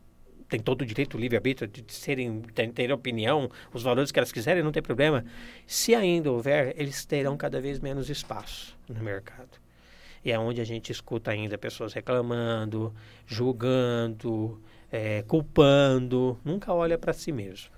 [0.49, 2.41] têm todo o direito, livre-arbítrio, de serem,
[2.73, 5.25] ter opinião, os valores que elas quiserem, não tem problema.
[5.65, 9.59] Se ainda houver, eles terão cada vez menos espaço no mercado.
[10.23, 12.93] E é onde a gente escuta ainda pessoas reclamando,
[13.25, 14.61] julgando,
[14.91, 17.77] é, culpando, nunca olha para si mesmo.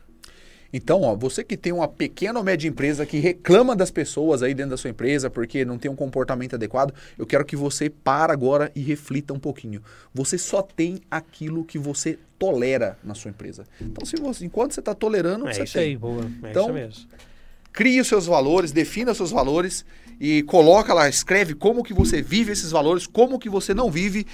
[0.72, 4.54] Então, ó, você que tem uma pequena ou média empresa que reclama das pessoas aí
[4.54, 8.32] dentro da sua empresa porque não tem um comportamento adequado, eu quero que você para
[8.32, 9.82] agora e reflita um pouquinho.
[10.14, 13.66] Você só tem aquilo que você tolera na sua empresa.
[13.82, 15.90] Então, se você, enquanto você está tolerando, É você isso tem.
[15.90, 16.30] aí, boa.
[16.44, 17.06] É Então, isso mesmo.
[17.74, 19.84] Crie os seus valores, defina os seus valores
[20.20, 24.26] e coloca lá, escreve como que você vive esses valores, como que você não vive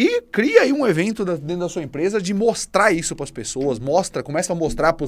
[0.00, 3.30] e cria aí um evento da- dentro da sua empresa de mostrar isso para as
[3.30, 5.06] pessoas, mostra, começa a mostrar para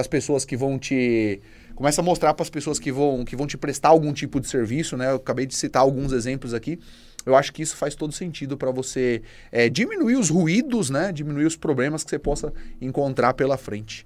[0.00, 1.40] as pessoas que vão te
[1.74, 4.46] começa a mostrar para as pessoas que vão que vão te prestar algum tipo de
[4.48, 5.10] serviço, né?
[5.10, 6.78] Eu acabei de citar alguns exemplos aqui.
[7.24, 9.22] Eu acho que isso faz todo sentido para você
[9.52, 11.12] é, diminuir os ruídos, né?
[11.12, 14.04] Diminuir os problemas que você possa encontrar pela frente.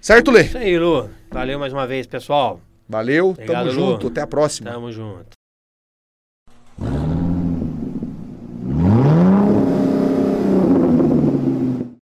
[0.00, 0.42] Certo, Lê?
[0.42, 1.08] Isso aí, Lu.
[1.30, 2.60] Valeu mais uma vez, pessoal.
[2.88, 3.92] Valeu, Obrigado, tamo Lu.
[3.92, 4.70] junto, até a próxima.
[4.70, 5.41] Tamo junto.